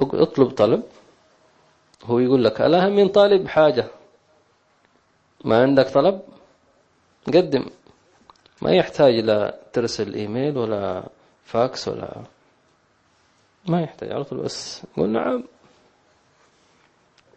اطلب 0.00 0.50
طلب. 0.50 0.82
هو 2.04 2.18
يقول 2.18 2.44
لك 2.44 2.60
ألا 2.60 2.88
من 2.88 3.08
طالب 3.08 3.48
حاجة؟ 3.48 3.86
ما 5.44 5.62
عندك 5.62 5.88
طلب؟ 5.88 6.20
قدم. 7.26 7.66
ما 8.62 8.70
يحتاج 8.70 9.18
إلى 9.18 9.58
ترسل 9.72 10.14
إيميل 10.14 10.58
ولا 10.58 11.04
فاكس 11.44 11.88
ولا 11.88 12.22
ما 13.68 13.82
يحتاج 13.82 14.12
على 14.12 14.24
طول 14.24 14.38
بس 14.38 14.82
يقول 14.96 15.08
نعم. 15.08 15.44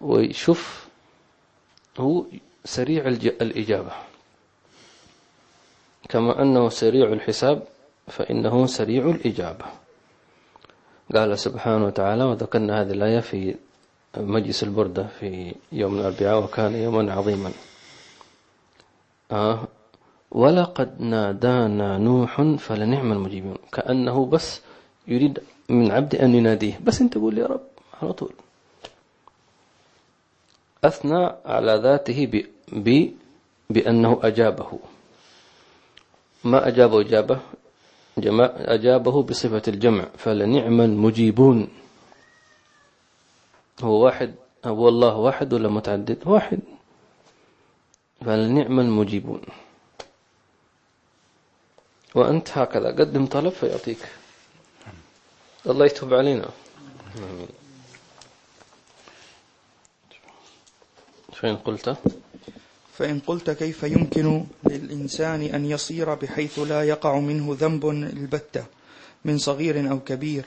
ويشوف 0.02 0.88
هو 2.00 2.26
سريع 2.66 3.08
الإجابة. 3.42 3.92
كما 6.10 6.42
أنه 6.42 6.70
سريع 6.70 7.08
الحساب 7.08 7.64
فإنه 8.08 8.66
سريع 8.66 9.06
الإجابة. 9.06 9.66
قال 11.16 11.40
سبحانه 11.40 11.86
وتعالى 11.86 12.24
وذكرنا 12.24 12.82
هذه 12.82 12.92
الآية 12.92 13.20
في 13.20 13.56
مجلس 14.22 14.64
البردة 14.64 15.08
في 15.20 15.56
يوم 15.72 16.00
الأربعاء 16.00 16.44
وكان 16.44 16.76
يوما 16.76 17.14
عظيما. 17.14 17.52
آه 19.32 19.68
ولقد 20.32 21.02
نادانا 21.02 21.98
نوح 21.98 22.42
فلنعم 22.42 23.12
المجيبون. 23.12 23.58
كأنه 23.72 24.26
بس 24.26 24.62
يريد 25.08 25.40
من 25.70 25.92
عبد 25.92 26.16
أن 26.16 26.36
يناديه. 26.36 26.80
بس 26.84 27.02
أنت 27.02 27.16
قول 27.18 27.38
يا 27.38 27.46
رب 27.46 27.62
على 28.02 28.14
طول. 28.14 28.34
أثنى 30.84 31.32
على 31.46 31.76
ذاته 31.84 32.26
ب... 32.26 32.46
ب... 32.74 33.10
بأنه 33.70 34.20
أجابه. 34.24 34.80
ما 36.44 36.68
أجابه؟ 36.68 37.02
إجابة 37.02 37.40
أجابه 38.76 39.24
بصفة 39.24 39.62
الجمع. 39.68 40.06
فلنعم 40.18 40.82
المجيبون. 40.82 41.68
هو 43.82 44.06
واحد 44.06 44.36
هو 44.66 44.90
الله 44.90 45.16
واحد 45.16 45.54
ولا 45.54 45.70
متعدد؟ 45.70 46.28
واحد. 46.28 46.60
فلنعم 48.26 48.80
المجيبون. 48.80 49.42
وأنت 52.16 52.58
هكذا 52.58 52.88
قدم 52.88 53.26
طلب 53.26 53.50
فيعطيك. 53.54 54.00
الله 55.66 55.86
يتوب 55.86 56.14
علينا. 56.14 56.50
فإن 61.34 61.56
قلت؟ 61.56 61.98
فإن 62.98 63.20
قلت 63.20 63.50
كيف 63.50 63.84
يمكن 63.84 64.46
للإنسان 64.64 65.42
أن 65.42 65.66
يصير 65.66 66.14
بحيث 66.14 66.60
لا 66.60 66.84
يقع 66.84 67.20
منه 67.20 67.58
ذنب 67.60 67.90
البتة 67.90 68.66
من 69.26 69.38
صغير 69.38 69.92
أو 69.92 70.00
كبير؟ 70.00 70.46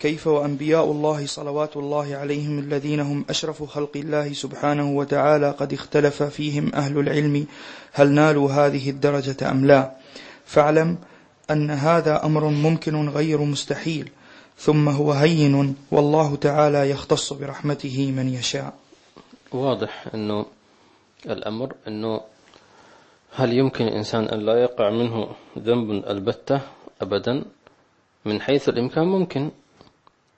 كيف 0.00 0.26
وأنبياء 0.26 0.84
الله 0.84 1.26
صلوات 1.26 1.76
الله 1.76 2.16
عليهم 2.16 2.58
الذين 2.58 3.00
هم 3.00 3.24
أشرف 3.30 3.62
خلق 3.62 3.96
الله 3.96 4.32
سبحانه 4.32 4.90
وتعالى 4.90 5.50
قد 5.50 5.72
اختلف 5.72 6.22
فيهم 6.22 6.74
أهل 6.74 6.98
العلم 6.98 7.46
هل 7.92 8.10
نالوا 8.10 8.50
هذه 8.50 8.90
الدرجة 8.90 9.50
أم 9.50 9.66
لا؟ 9.66 9.92
فاعلم 10.44 10.98
أن 11.50 11.70
هذا 11.70 12.24
أمر 12.24 12.44
ممكن 12.44 13.08
غير 13.08 13.40
مستحيل 13.40 14.10
ثم 14.58 14.88
هو 14.88 15.12
هين 15.12 15.74
والله 15.90 16.36
تعالى 16.36 16.90
يختص 16.90 17.32
برحمته 17.32 18.12
من 18.16 18.34
يشاء. 18.34 18.72
واضح 19.52 20.06
أنه 20.14 20.46
الأمر 21.26 21.74
أنه 21.88 22.20
هل 23.32 23.52
يمكن 23.52 23.84
الإنسان 23.84 24.24
أن 24.24 24.40
لا 24.40 24.62
يقع 24.62 24.90
منه 24.90 25.28
ذنب 25.58 25.90
البتة 25.90 26.60
أبدا؟ 27.00 27.44
من 28.24 28.40
حيث 28.40 28.68
الإمكان 28.68 29.06
ممكن 29.06 29.50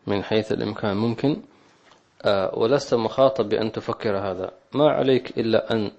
من 0.07 0.23
حيث 0.23 0.53
الإمكان 0.53 0.97
ممكن. 0.97 1.37
آه 2.25 2.59
ولست 2.59 2.95
مخاطب 2.95 3.49
بأن 3.49 3.73
تفكر 3.73 4.19
هذا. 4.19 4.51
ما 4.75 4.91
عليك 4.91 5.39
إلا 5.39 5.73
أن 5.73 5.91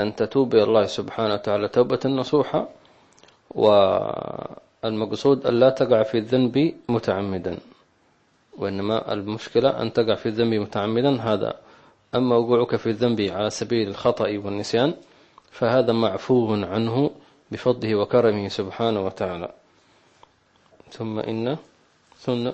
أن 0.00 0.14
تتوب 0.14 0.54
إلى 0.54 0.62
الله 0.62 0.86
سبحانه 0.86 1.34
وتعالى 1.34 1.68
توبة 1.68 2.00
نصوحة 2.04 2.68
والمقصود 3.50 5.46
أن 5.46 5.54
لا 5.54 5.70
تقع 5.70 6.02
في 6.02 6.18
الذنب 6.18 6.74
متعمدا. 6.88 7.58
وإنما 8.58 9.12
المشكلة 9.12 9.82
أن 9.82 9.92
تقع 9.92 10.14
في 10.14 10.26
الذنب 10.26 10.54
متعمدا 10.54 11.20
هذا. 11.20 11.54
أما 12.14 12.36
وقوعك 12.36 12.76
في 12.76 12.86
الذنب 12.86 13.20
على 13.20 13.50
سبيل 13.50 13.88
الخطأ 13.88 14.24
والنسيان 14.24 14.94
فهذا 15.50 15.92
معفو 15.92 16.54
عنه 16.54 17.10
بفضله 17.50 17.94
وكرمه 17.94 18.48
سبحانه 18.48 19.00
وتعالى. 19.06 19.50
ثم 20.90 21.18
إن 21.18 21.56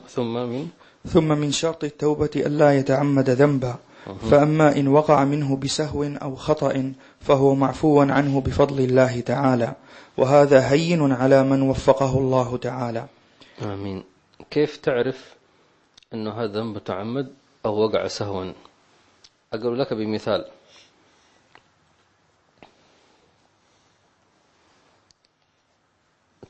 ثم 0.09 0.35
من؟ 0.35 0.69
ثم 1.09 1.29
من 1.29 1.53
شرط 1.53 1.85
التوبة 1.85 2.31
ألا 2.37 2.79
يتعمد 2.79 3.31
ذنبا. 3.31 3.77
فأما 4.31 4.77
إن 4.77 4.89
وقع 4.89 5.25
منه 5.25 5.57
بسهو 5.57 6.05
أو 6.05 6.37
خطأ 6.37 6.93
فهو 7.21 7.55
معفو 7.55 8.01
عنه 8.01 8.41
بفضل 8.41 8.85
الله 8.85 9.21
تعالى. 9.21 9.75
وهذا 10.17 10.73
هين 10.73 11.13
على 11.13 11.45
من 11.45 11.63
وفقه 11.63 12.19
الله 12.19 12.57
تعالى. 12.57 13.07
آمين. 13.63 14.05
كيف 14.51 14.77
تعرف 14.77 15.35
أنه 16.15 16.31
هذا 16.31 16.61
ذنب 16.61 16.85
تعمد 16.85 17.33
أو 17.67 17.79
وقع 17.79 18.09
سهوا؟ 18.09 18.53
أقول 19.53 19.81
لك 19.81 19.93
بمثال. 19.93 20.45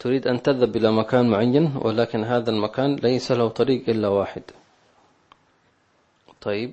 تريد 0.05 0.29
أن 0.29 0.43
تذهب 0.43 0.77
إلى 0.77 0.93
مكان 0.93 1.29
معين 1.29 1.77
ولكن 1.77 2.25
هذا 2.25 2.51
المكان 2.51 2.97
ليس 2.97 3.33
له 3.33 3.49
طريق 3.49 3.89
إلا 3.89 4.09
واحد. 4.09 4.43
طيب. 6.41 6.73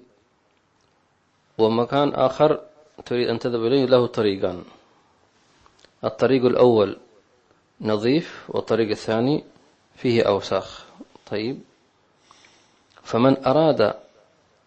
ومكان 1.58 2.10
آخر 2.10 2.60
تريد 3.06 3.28
أن 3.30 3.40
تذهب 3.40 3.66
إليه 3.66 3.86
له 3.86 4.08
طريقان. 4.08 4.64
الطريق 6.04 6.46
الأول 6.46 6.98
نظيف 7.82 8.46
والطريق 8.50 8.90
الثاني 8.90 9.44
فيه 9.96 10.24
أوساخ. 10.24 10.86
طيب. 11.32 11.60
فمن 13.04 13.46
أراد 13.46 13.82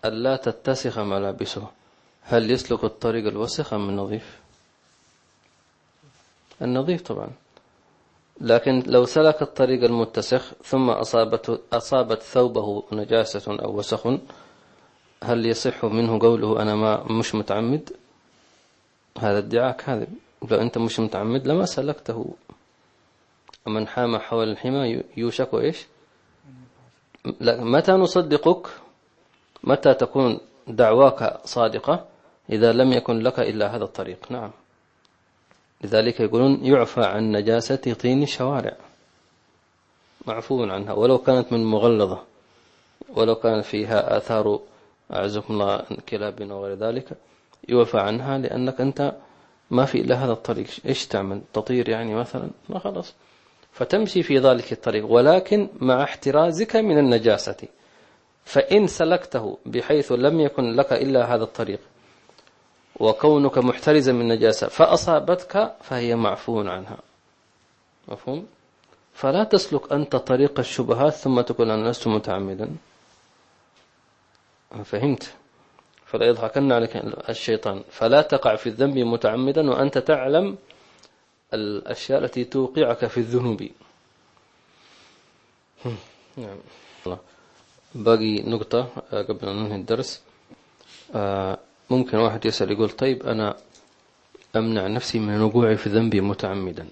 أن 0.05 0.13
لا 0.13 0.37
تتسخ 0.37 0.99
ملابسه 0.99 1.69
هل 2.23 2.51
يسلك 2.51 2.85
الطريق 2.85 3.27
الوسخ 3.27 3.75
أم 3.75 3.89
النظيف؟ 3.89 4.39
النظيف 6.63 7.03
طبعا. 7.03 7.44
لكن 8.41 8.83
لو 8.87 9.05
سلك 9.05 9.43
الطريق 9.43 9.85
المتسخ 9.85 10.53
ثم 10.65 10.91
أصابت, 10.91 11.61
أصابت 11.73 12.23
ثوبه 12.23 12.83
نجاسة 12.93 13.59
أو 13.65 13.79
وسخ 13.79 14.07
هل 15.25 15.47
يصح 15.47 15.85
منه 15.85 16.19
قوله 16.19 16.63
أنا 16.63 16.75
ما 16.75 17.13
مش 17.13 17.35
متعمد؟ 17.35 17.91
هذا 19.19 19.39
ادعاء 19.39 19.77
كاذب 19.77 20.09
لو 20.51 20.61
أنت 20.61 20.79
مش 20.79 21.01
متعمد 21.01 21.47
لما 21.47 21.65
سلكته. 21.65 22.35
من 23.67 23.89
حام 23.89 24.17
حول 24.19 24.49
الحمى 24.49 25.03
يوشك 25.17 25.55
إيش؟ 25.55 25.87
متى 27.41 27.93
نصدقك؟ 27.93 28.67
متى 29.65 29.95
تكون 29.95 30.41
دعواك 30.67 31.41
صادقة 31.45 32.05
إذا 32.51 32.73
لم 32.73 32.93
يكن 32.93 33.19
لك 33.19 33.41
إلا 33.41 33.77
هذا 33.77 33.85
الطريق؟ 33.85 34.19
نعم. 34.31 34.51
لذلك 35.85 36.21
يقولون 36.21 36.65
يعفى 36.65 37.05
عن 37.05 37.33
نجاسة 37.33 37.77
طين 37.77 38.23
الشوارع. 38.23 38.77
معفو 40.27 40.65
عنها. 40.65 40.93
ولو 40.93 41.19
كانت 41.19 41.53
من 41.53 41.65
مغلظة. 41.65 42.23
ولو 43.09 43.35
كان 43.35 43.63
فيها 43.63 44.17
آثار 44.17 44.61
أعزكم 45.13 45.55
الله 45.55 45.85
كلاب 46.09 46.51
وغير 46.51 46.77
ذلك 46.77 47.09
يوفى 47.69 47.99
عنها 47.99 48.39
لأنك 48.39 48.81
أنت 48.81 49.13
ما 49.71 49.85
في 49.85 50.01
إلا 50.01 50.25
هذا 50.25 50.33
الطريق. 50.33 50.67
إيش 50.87 51.07
تعمل؟ 51.07 51.41
تطير 51.53 51.89
يعني 51.89 52.15
مثلا؟ 52.15 52.51
ما 52.69 52.79
خلاص. 52.79 53.15
فتمشي 53.73 54.23
في 54.23 54.39
ذلك 54.39 54.73
الطريق. 54.73 55.07
ولكن 55.11 55.69
مع 55.81 56.03
احترازك 56.03 56.77
من 56.77 56.99
النجاسة. 56.99 57.57
فإن 58.45 58.87
سلكته 58.87 59.59
بحيث 59.67 60.13
لم 60.13 60.41
يكن 60.41 60.73
لك 60.73 60.93
إلا 60.93 61.35
هذا 61.35 61.45
الطريق. 61.45 61.81
وكونك 63.01 63.59
محترزا 63.59 64.13
من 64.13 64.21
النجاسة 64.21 64.69
فأصابتك 64.69 65.75
فهي 65.83 66.17
معفو 66.17 66.61
عنها. 66.61 66.99
مفهوم؟ 68.09 68.47
فلا 69.15 69.45
تسلك 69.45 69.93
أنت 69.93 70.17
طريق 70.17 70.59
الشبهات 70.59 71.13
ثم 71.13 71.41
تقول 71.41 71.71
أنا 71.71 71.91
لست 71.91 72.07
متعمدا. 72.09 72.77
فهمت؟ 74.85 75.35
فلا 76.07 76.27
يضحكن 76.27 76.73
عليك 76.73 76.97
الشيطان. 77.29 77.83
فلا 77.91 78.23
تقع 78.23 78.57
في 78.57 78.67
الذنب 78.67 78.99
متعمدا 78.99 79.71
وأنت 79.71 79.99
تعلم 79.99 80.57
الأشياء 81.55 82.25
التي 82.25 82.45
توقعك 82.45 83.07
في 83.07 83.19
الذنوب. 83.19 83.69
نعم. 86.37 86.59
باقي 87.95 88.43
نقطة 88.43 88.83
قبل 89.13 89.49
أن 89.49 89.57
ننهي 89.57 89.77
الدرس. 89.77 90.23
آه، 91.15 91.59
ممكن 91.91 92.19
واحد 92.19 92.47
يسأل 92.47 92.71
يقول 92.71 92.91
طيب 92.91 93.23
أنا 93.23 93.57
أمنع 94.57 94.87
نفسي 94.87 95.19
من 95.19 95.35
الوقوع 95.35 95.75
في 95.75 95.89
ذنبي 95.89 96.21
متعمدا. 96.21 96.87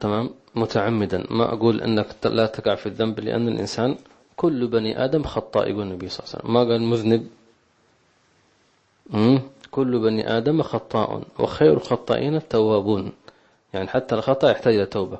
تمام؟ 0.00 0.30
متعمدا. 0.54 1.24
ما 1.30 1.52
أقول 1.52 1.80
أنك 1.80 2.06
لا 2.24 2.46
تقع 2.46 2.74
في 2.74 2.86
الذنب 2.86 3.20
لأن 3.20 3.48
الإنسان 3.48 3.96
كل 4.36 4.66
بني 4.66 5.04
آدم 5.04 5.22
خطاء 5.22 5.70
يقول 5.70 5.82
النبي 5.82 6.08
صلى 6.08 6.24
الله 6.24 6.30
عليه 6.34 6.44
وسلم. 6.44 6.54
ما 6.54 6.60
قال 6.60 6.82
مذنب؟ 6.82 7.28
كل 9.70 9.98
بني 9.98 10.36
آدم 10.36 10.62
خطاء 10.62 11.22
وخير 11.38 11.72
الخطائين 11.72 12.34
التوابون. 12.36 13.12
يعني 13.74 13.88
حتى 13.88 14.14
الخطأ 14.14 14.50
يحتاج 14.50 14.74
إلى 14.74 14.86
توبة. 14.86 15.18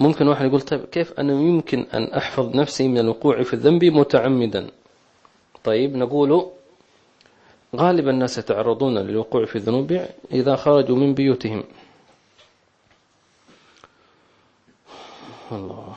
ممكن 0.00 0.28
واحد 0.28 0.46
يقول 0.46 0.60
طيب 0.60 0.84
كيف 0.84 1.20
أنا 1.20 1.32
يمكن 1.32 1.86
أن 1.94 2.04
أحفظ 2.04 2.56
نفسي 2.56 2.88
من 2.88 2.98
الوقوع 2.98 3.42
في 3.42 3.54
الذنب 3.54 3.84
متعمدا؟ 3.84 4.66
طيب 5.64 5.96
نقول 5.96 6.50
غالب 7.76 8.08
الناس 8.08 8.38
يتعرضون 8.38 8.98
للوقوع 8.98 9.44
في 9.44 9.56
الذنوب 9.56 10.06
إذا 10.32 10.56
خرجوا 10.56 10.96
من 10.96 11.14
بيوتهم. 11.14 11.64
الله. 15.52 15.96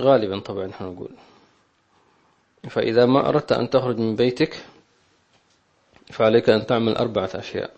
غالبا 0.00 0.40
طبعا 0.40 0.70
نقول. 0.80 1.10
فإذا 2.70 3.06
ما 3.06 3.28
أردت 3.28 3.52
أن 3.52 3.70
تخرج 3.70 3.98
من 3.98 4.16
بيتك 4.16 4.64
فعليك 6.12 6.50
أن 6.50 6.66
تعمل 6.66 6.96
أربعة 6.96 7.30
أشياء. 7.34 7.74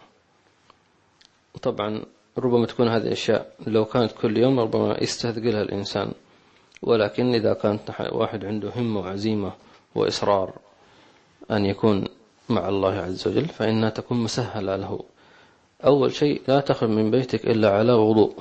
طبعا 1.62 2.02
ربما 2.38 2.66
تكون 2.66 2.88
هذه 2.88 3.02
الأشياء 3.02 3.54
لو 3.66 3.84
كانت 3.84 4.12
كل 4.12 4.36
يوم 4.36 4.60
ربما 4.60 5.02
يستثقلها 5.02 5.62
الإنسان. 5.62 6.12
ولكن 6.82 7.34
إذا 7.34 7.54
كانت 7.54 7.90
واحد 8.12 8.44
عنده 8.44 8.70
همة 8.76 9.00
وعزيمة 9.00 9.52
وإصرار 9.94 10.52
أن 11.50 11.66
يكون 11.66 12.04
مع 12.48 12.68
الله 12.68 12.94
عز 12.94 13.28
وجل 13.28 13.48
فإنها 13.48 13.90
تكون 13.90 14.18
مسهلة 14.18 14.76
له. 14.76 15.04
أول 15.84 16.14
شيء 16.14 16.42
لا 16.48 16.60
تخرج 16.60 16.90
من 16.90 17.10
بيتك 17.10 17.46
إلا 17.46 17.70
على 17.70 17.92
وضوء 17.92 18.34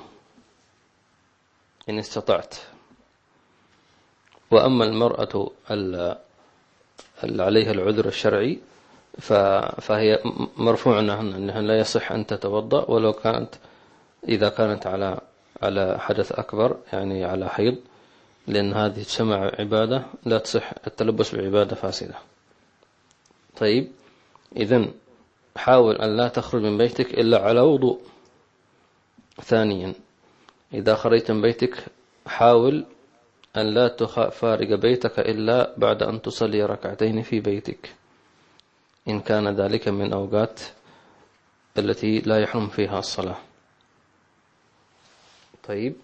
إن 1.90 2.00
استطعت. 2.00 2.56
وأما 4.52 4.86
المرأة 4.86 5.50
اللي 7.24 7.44
عليها 7.44 7.72
العذر 7.72 8.06
الشرعي 8.06 8.60
فهي 9.82 10.20
مرفوع 10.58 11.00
أنها 11.00 11.62
لا 11.62 11.80
يصح 11.80 12.12
أن 12.12 12.26
تتوضأ 12.26 12.92
ولو 12.92 13.14
كانت 13.14 13.56
إذا 14.28 14.50
كانت 14.50 14.88
على 14.88 15.20
على 15.62 16.00
حدث 16.00 16.32
أكبر 16.32 16.78
يعني 16.94 17.26
على 17.26 17.50
حيض 17.50 17.76
لأن 18.48 18.74
هذه 18.74 19.04
تسمع 19.04 19.52
عبادة 19.60 20.06
لا 20.26 20.38
تصح 20.38 20.72
التلبس 20.88 21.36
بعبادة 21.36 21.76
فاسدة. 21.76 22.16
طيب. 23.58 23.92
إذن 24.58 24.94
حاول 25.58 25.96
أن 25.96 26.18
لا 26.18 26.28
تخرج 26.28 26.62
من 26.62 26.78
بيتك 26.78 27.14
إلا 27.14 27.42
على 27.42 27.60
وضوء. 27.60 28.02
ثانيا 29.42 29.94
إذا 30.74 30.96
خرجت 30.96 31.32
من 31.32 31.42
بيتك 31.42 31.86
حاول 32.28 32.86
أن 33.58 33.74
لا 33.74 33.88
تفارق 33.88 34.76
بيتك 34.76 35.20
إلا 35.20 35.74
بعد 35.78 36.04
أن 36.04 36.22
تصلي 36.22 36.66
ركعتين 36.66 37.22
في 37.22 37.40
بيتك. 37.40 37.96
إن 39.08 39.20
كان 39.20 39.48
ذلك 39.48 39.88
من 39.88 40.14
أوقات 40.14 40.60
التي 41.78 42.20
لا 42.20 42.40
يحرم 42.40 42.68
فيها 42.68 43.00
الصلاة. 43.00 43.38
طيب. 45.68 45.96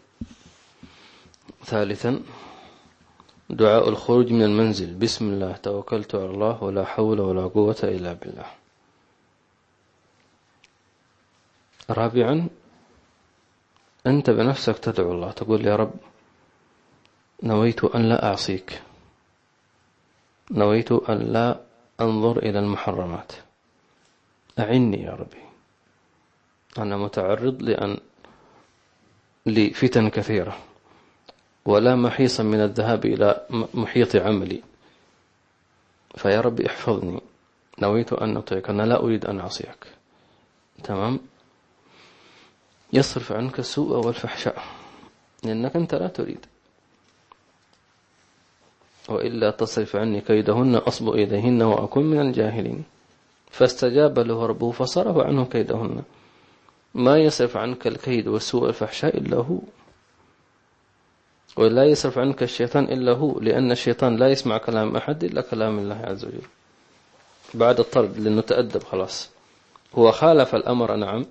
ثالثا 1.66 2.22
دعاء 3.50 3.90
الخروج 3.90 4.32
من 4.32 4.44
المنزل. 4.44 4.96
بسم 4.96 5.34
الله. 5.34 5.52
توكلت 5.58 6.16
على 6.16 6.26
الله 6.26 6.64
ولا 6.64 6.86
حول 6.86 7.20
ولا 7.20 7.48
قوة 7.48 7.76
إلا 7.84 8.14
بالله. 8.14 8.46
رابعا 11.90 12.48
أنت 14.08 14.30
بنفسك 14.30 14.78
تدعو 14.78 15.12
الله. 15.12 15.32
تقول 15.32 15.66
يا 15.66 15.76
رب 15.76 15.94
نويت 17.44 17.84
أن 17.84 18.10
لا 18.10 18.26
أعصيك. 18.30 18.82
نويت 20.52 20.92
أن 20.92 21.18
لا 21.18 21.60
أنظر 22.02 22.38
إلى 22.38 22.60
المحرمات. 22.60 23.32
أعني 24.60 25.04
يا 25.04 25.12
ربي. 25.12 25.44
أنا 26.78 26.98
متعرض 26.98 27.62
لأن 27.62 27.98
لفتن 29.46 30.10
كثيرة. 30.10 30.69
ولا 31.70 31.96
محيصا 31.96 32.44
من 32.44 32.62
الذهاب 32.62 33.06
إلى 33.06 33.46
محيط 33.74 34.16
عملي. 34.16 34.62
فيا 36.16 36.42
ربي 36.42 36.68
احفظني. 36.68 37.22
نويت 37.82 38.14
أن 38.14 38.38
أطيعك. 38.38 38.70
أنا 38.70 38.84
لا 38.84 39.04
أريد 39.04 39.26
أن 39.26 39.40
أعصيك. 39.40 39.88
تمام؟ 40.84 41.20
يصرف 42.94 43.32
عنك 43.32 43.60
السوء 43.60 44.06
والفحشاء. 44.06 44.64
لأنك 45.44 45.76
أنت 45.76 45.96
لا 45.96 46.08
تريد. 46.08 46.46
وإلا 49.10 49.52
تصرف 49.52 49.96
عني 49.96 50.22
كيدهن 50.22 50.76
أصب 50.76 51.10
إليهن 51.10 51.62
وأكون 51.62 52.06
من 52.06 52.20
الجاهلين. 52.20 52.84
فاستجاب 53.52 54.20
له 54.20 54.46
ربه 54.46 54.72
فصرف 54.72 55.18
عنه 55.18 55.46
كيدهن. 55.46 56.04
ما 56.94 57.18
يصرف 57.18 57.58
عنك 57.58 57.88
الكيد 57.88 58.28
والسوء 58.28 58.64
والفحشاء 58.64 59.18
إلا 59.18 59.38
هو. 59.38 59.60
ولا 61.58 61.86
يصرف 61.86 62.18
عنك 62.18 62.44
الشيطان 62.44 62.84
إلا 62.84 63.12
هو 63.12 63.40
لأن 63.40 63.72
الشيطان 63.72 64.16
لا 64.16 64.28
يسمع 64.28 64.58
كلام 64.58 64.96
أحد 64.96 65.24
إلا 65.24 65.42
كلام 65.42 65.80
الله 65.80 65.96
عز 65.96 66.26
وجل. 66.26 66.42
بعد 67.54 67.80
الطرد 67.80 68.18
لأنه 68.18 68.42
تأدب 68.42 68.84
خلاص. 68.84 69.30
هو 69.96 70.12
خالف 70.12 70.56
الأمر 70.56 70.96
نعم. 70.96 71.26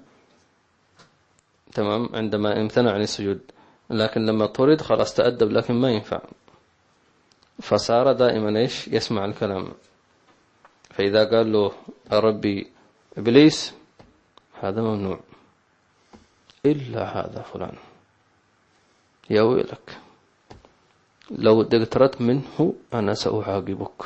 تمام. 1.75 2.09
عندما 2.15 2.61
امتنع 2.61 2.93
عن 2.93 3.01
السجود. 3.01 3.41
لكن 3.91 4.27
لما 4.27 4.47
طرد 4.47 4.81
خلاص 4.81 5.15
تأدب 5.15 5.53
لكن 5.53 5.75
ما 5.75 5.91
ينفع. 5.91 6.21
فصار 7.63 8.13
دائما 8.13 8.61
إيش؟ 8.61 8.89
يسمع 8.89 9.25
الكلام. 9.25 9.69
فإذا 10.91 11.25
قال 11.25 11.53
له 11.53 11.73
ربي 12.13 12.71
إبليس 13.19 13.75
هذا 14.61 14.83
ممنوع. 14.83 15.21
إلا 16.67 17.03
هذا 17.05 17.43
فلان. 17.43 17.77
يا 19.31 19.43
ويلك. 19.43 20.08
لو 21.31 21.63
اقتربت 21.63 22.21
منه 22.21 22.75
أنا 22.95 23.15
سأعاقبك. 23.15 24.05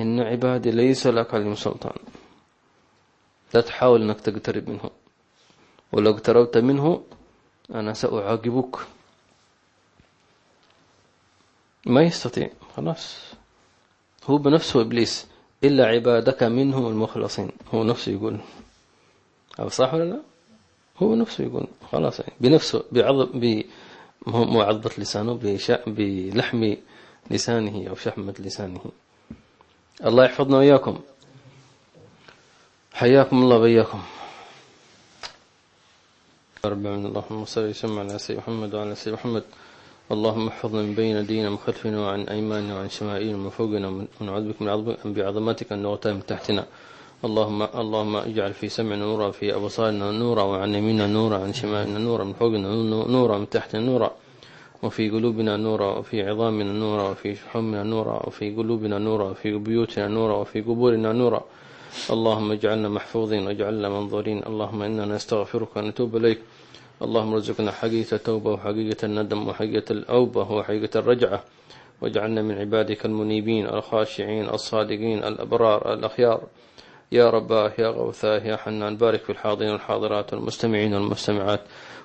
إن 0.00 0.20
عبادي 0.20 0.70
ليس 0.70 1.06
لك 1.06 1.34
عليهم 1.34 1.54
سلطان. 1.54 1.96
لا 3.54 3.60
تحاول 3.60 4.02
أنك 4.02 4.20
تقترب 4.20 4.68
منه. 4.68 4.90
ولو 5.92 6.10
اقتربت 6.10 6.58
منه 6.58 7.04
أنا 7.74 7.92
سأعاقبك. 7.92 8.76
ما 11.86 12.02
يستطيع. 12.02 12.50
خلاص. 12.76 13.32
هو 14.24 14.38
بنفسه 14.38 14.80
إبليس. 14.80 15.26
إلا 15.64 15.86
عبادك 15.86 16.42
منهم 16.42 16.86
المخلصين. 16.86 17.50
هو 17.74 17.84
نفسه 17.84 18.12
يقول. 18.12 18.40
أو 19.60 19.68
صح 19.68 19.94
ولا 19.94 20.04
لا؟ 20.04 20.33
هو 21.02 21.14
نفسه 21.14 21.44
يقول 21.44 21.66
خلاص 21.92 22.20
يعني 22.20 22.32
بنفسه 22.40 22.84
بعضب 22.92 23.64
مو 24.26 24.60
عضبة 24.60 24.90
لسانه 24.98 25.34
بلحم 25.86 26.74
لسانه 27.30 27.88
أو 27.88 27.94
شحمة 27.94 28.34
لسانه. 28.38 28.80
الله 30.04 30.24
يحفظنا 30.24 30.56
وإياكم. 30.56 31.00
حياكم 32.92 33.42
الله 33.42 33.56
وإياكم. 33.56 34.02
رب 36.64 36.80
العالمين. 36.86 37.06
اللهم 37.06 37.44
صل 37.44 37.68
وسلم 37.68 37.98
على 37.98 38.18
سيدنا 38.18 38.42
محمد 38.42 38.74
وعلى 38.74 38.94
سيدنا 38.94 39.20
محمد. 39.20 39.44
اللهم 40.12 40.48
احفظنا 40.48 40.82
من 40.82 40.94
بين 40.94 41.26
دين 41.26 41.50
مخلفنا 41.50 42.00
وعن 42.00 42.28
أيماننا 42.28 42.76
وعن 42.76 42.88
شمائلنا 42.88 43.36
ومن 43.36 43.50
فوقنا 43.50 44.06
ونعوذ 44.20 44.48
بك 44.48 44.62
من 45.06 45.12
بعظمتك 45.12 45.72
أن 45.72 45.84
من 45.86 46.26
تحتنا. 46.26 46.66
اللهم 47.24 47.62
اللهم 47.62 48.16
اجعل 48.16 48.52
في 48.52 48.68
سمعنا 48.68 49.04
نورا 49.04 49.30
في 49.30 49.54
أبصارنا 49.56 50.10
نورا 50.10 50.42
وعن 50.42 50.74
يميننا 50.74 51.06
نورا 51.06 51.38
عن 51.38 51.52
شمالنا 51.52 51.98
نورا 51.98 52.24
من 52.24 52.32
فوقنا 52.32 52.68
نورا 53.16 53.38
من 53.38 53.48
تحتنا 53.48 53.80
نورا 53.80 54.10
وفي 54.82 55.10
قلوبنا 55.10 55.56
نورا 55.56 55.98
وفي 55.98 56.28
عظامنا 56.28 56.72
نورا 56.72 57.10
وفي 57.10 57.34
شحومنا 57.34 57.82
نورا 57.82 58.26
وفي 58.26 58.50
قلوبنا 58.56 58.98
نورا 58.98 59.24
وفي 59.30 59.58
بيوتنا 59.58 60.08
نورا 60.08 60.34
وفي 60.36 60.60
قبورنا 60.60 61.12
نورا. 61.12 61.40
اللهم 62.10 62.52
اجعلنا 62.52 62.88
محفوظين 62.88 63.46
واجعلنا 63.46 63.88
منظورين. 63.88 64.38
اللهم 64.46 64.82
إنا 64.82 65.04
نستغفرك 65.04 65.76
ونتوب 65.76 66.16
إليك. 66.16 66.40
اللهم 67.02 67.32
ارزقنا 67.32 67.72
حقيقة 67.72 68.14
التوبة 68.14 68.50
وحقيقة 68.52 69.00
الندم 69.04 69.48
وحقيقة 69.48 69.88
الأوبة 69.92 70.52
وحقيقة 70.52 70.98
الرجعة. 71.00 71.40
واجعلنا 72.02 72.42
من 72.42 72.54
عبادك 72.58 73.06
المنيبين 73.06 73.66
الخاشعين 73.66 74.48
الصادقين 74.48 75.24
الأبرار 75.24 75.92
الأخيار. 75.92 76.40
يا 77.14 77.30
رباه 77.30 77.72
يا 77.78 77.88
غوثاه 77.88 78.38
يا 78.50 78.56
حنان 78.56 78.96
بارك 78.96 79.20
في 79.20 79.30
الحاضرين 79.30 79.70
والحاضرات 79.72 80.34
والمستمعين 80.34 80.94
والمستمعات 80.94 81.60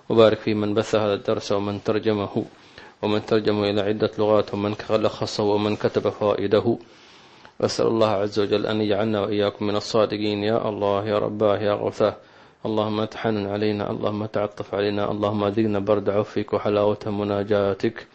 وبارك 0.10 0.38
في 0.38 0.54
من 0.54 0.74
بث 0.74 0.96
هذا 0.96 1.14
الدرس 1.14 1.52
ومن 1.52 1.84
ترجمه 1.84 2.46
ومن 3.02 3.26
ترجمه 3.26 3.70
إلى 3.70 3.82
عدة 3.82 4.12
لغات 4.20 4.54
ومن 4.54 4.76
لخصه 4.90 5.44
ومن 5.44 5.76
كتب 5.76 6.10
فوائده. 6.10 6.78
وأسأل 7.60 7.88
الله 7.88 8.10
عز 8.10 8.40
وجل 8.40 8.66
أن 8.66 8.82
يجعلنا 8.82 9.22
وإياكم 9.22 9.66
من 9.66 9.76
الصادقين. 9.76 10.44
يا 10.44 10.70
الله 10.70 11.08
يا 11.08 11.20
رباه 11.20 11.58
يا 11.58 11.74
غوثاه 11.74 12.16
اللهم 12.66 13.06
تحنن 13.06 13.48
علينا 13.48 13.92
اللهم 13.92 14.26
تعطف 14.26 14.76
علينا 14.76 15.12
اللهم 15.12 15.44
أذقنا 15.44 15.80
برد 15.80 16.10
عفك 16.10 16.54
وحلاوة 16.54 17.00
مناجاتك 17.06 18.08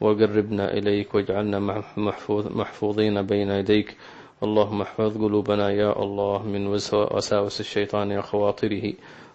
وقربنا 0.00 0.72
إليك 0.72 1.14
واجعلنا 1.14 1.58
محفوظ 1.96 2.46
محفوظين 2.46 3.22
بين 3.22 3.50
يديك. 3.50 3.96
اللهم 4.42 4.80
احفظ 4.82 5.16
قلوبنا 5.18 5.70
يا 5.70 6.02
الله 6.02 6.42
من 6.42 6.66
وساوس 6.92 7.60
الشيطان 7.60 8.18
وخواطره. 8.18 8.92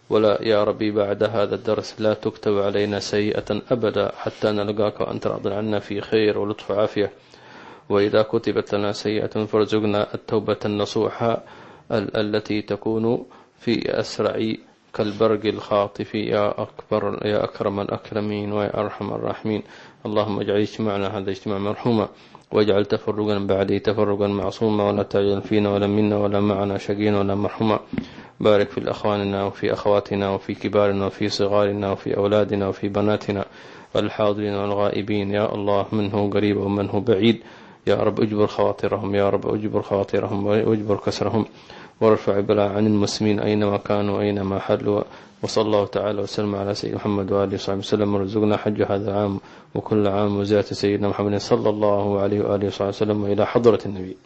ولا 0.10 0.42
يا 0.42 0.64
ربي 0.64 0.92
بعد 0.92 1.24
هذا 1.24 1.56
الدرس 1.56 2.02
لا 2.02 2.14
تكتب 2.14 2.58
علينا 2.58 3.00
سيئة 3.00 3.46
أبدا 3.72 4.12
حتى 4.16 4.52
نلقاك 4.52 5.02
وأنت 5.02 5.28
راض 5.28 5.48
عنا 5.48 5.80
في 5.80 6.02
خير 6.02 6.38
ولطف 6.38 6.72
عافية 6.72 7.12
وإذا 7.90 8.22
كتبت 8.22 8.76
لنا 8.76 8.92
سيئة 8.92 9.46
فارزقنا 9.46 10.14
التوبة 10.14 10.60
النصوحة 10.66 11.44
التي 11.92 12.62
تكون 12.62 13.26
في 13.60 14.00
أسرع 14.00 14.54
كالبرق 14.94 15.46
الخاطف. 15.46 16.16
يا 16.16 16.62
أكبر 16.62 17.26
يا 17.26 17.44
أكرم 17.44 17.80
الأكرمين 17.80 18.52
ويا 18.54 18.80
أرحم 18.80 19.14
الراحمين. 19.14 19.64
اللهم 20.06 20.40
اجعل 20.40 20.60
اجتماعنا 20.60 21.18
هذا 21.18 21.30
اجتماع 21.32 21.58
مرحوما. 21.58 22.10
واجعل 22.52 22.86
تفرقا 22.86 23.38
بعده 23.40 23.78
تفرقا 23.78 24.28
معصوما 24.28 24.88
ولا 24.88 25.04
تعجل 25.04 25.42
فينا 25.42 25.70
ولا 25.70 25.88
منا 25.88 26.18
ولا 26.18 26.40
معنا 26.40 26.78
شقينا 26.78 27.20
ولا 27.20 27.36
مرحوما 27.36 27.80
بارك 28.40 28.70
في 28.70 28.78
الأخواننا 28.78 29.44
وفي 29.44 29.74
أخواتنا 29.74 30.30
وفي 30.30 30.54
كبارنا 30.56 31.06
وفي 31.06 31.30
صغارنا 31.30 31.92
وفي 31.92 32.18
أولادنا 32.18 32.68
وفي 32.68 32.90
بناتنا 32.90 33.46
والحاضرين 33.96 34.54
والغائبين. 34.54 35.32
يا 35.32 35.56
الله 35.56 35.86
من 35.92 36.12
هو 36.12 36.30
قريب 36.30 36.58
ومن 36.58 36.90
هو 36.90 37.00
بعيد؟ 37.00 37.38
يا 37.88 37.96
رب 37.96 38.22
اجبر 38.22 38.48
خواطرهم 38.48 39.16
يا 39.16 39.30
رب 39.30 39.54
اجبر 39.56 39.82
خواطرهم 39.82 40.46
واجبر 40.48 40.96
كسرهم. 40.96 41.46
وارفع 42.02 42.40
بلاء 42.40 42.72
عن 42.72 42.88
المسلمين 42.88 43.40
أينما 43.40 43.78
كانوا 43.78 44.22
أينما 44.22 44.60
حلوا. 44.60 45.02
وصلى 45.46 45.66
الله 45.66 45.86
تعالى 45.86 46.20
وسلم 46.26 46.52
على 46.56 46.74
سيدنا 46.74 46.98
محمد 46.98 47.32
وآله 47.32 47.56
وصحبه 47.56 47.86
وسلم. 47.86 48.10
ورزقنا 48.16 48.58
حج 48.58 48.82
هذا 48.82 49.08
العام 49.12 49.34
وكل 49.76 50.08
عام 50.08 50.42
وزيارة 50.42 50.74
سيدنا 50.74 51.08
محمد 51.14 51.38
صلى 51.38 51.70
الله 51.70 52.06
عليه 52.20 52.40
وآله 52.42 52.68
وصحبه 52.68 52.90
وسلم 52.90 53.18
وإلى 53.24 53.46
حضرة 53.46 53.80
النبي. 53.86 54.18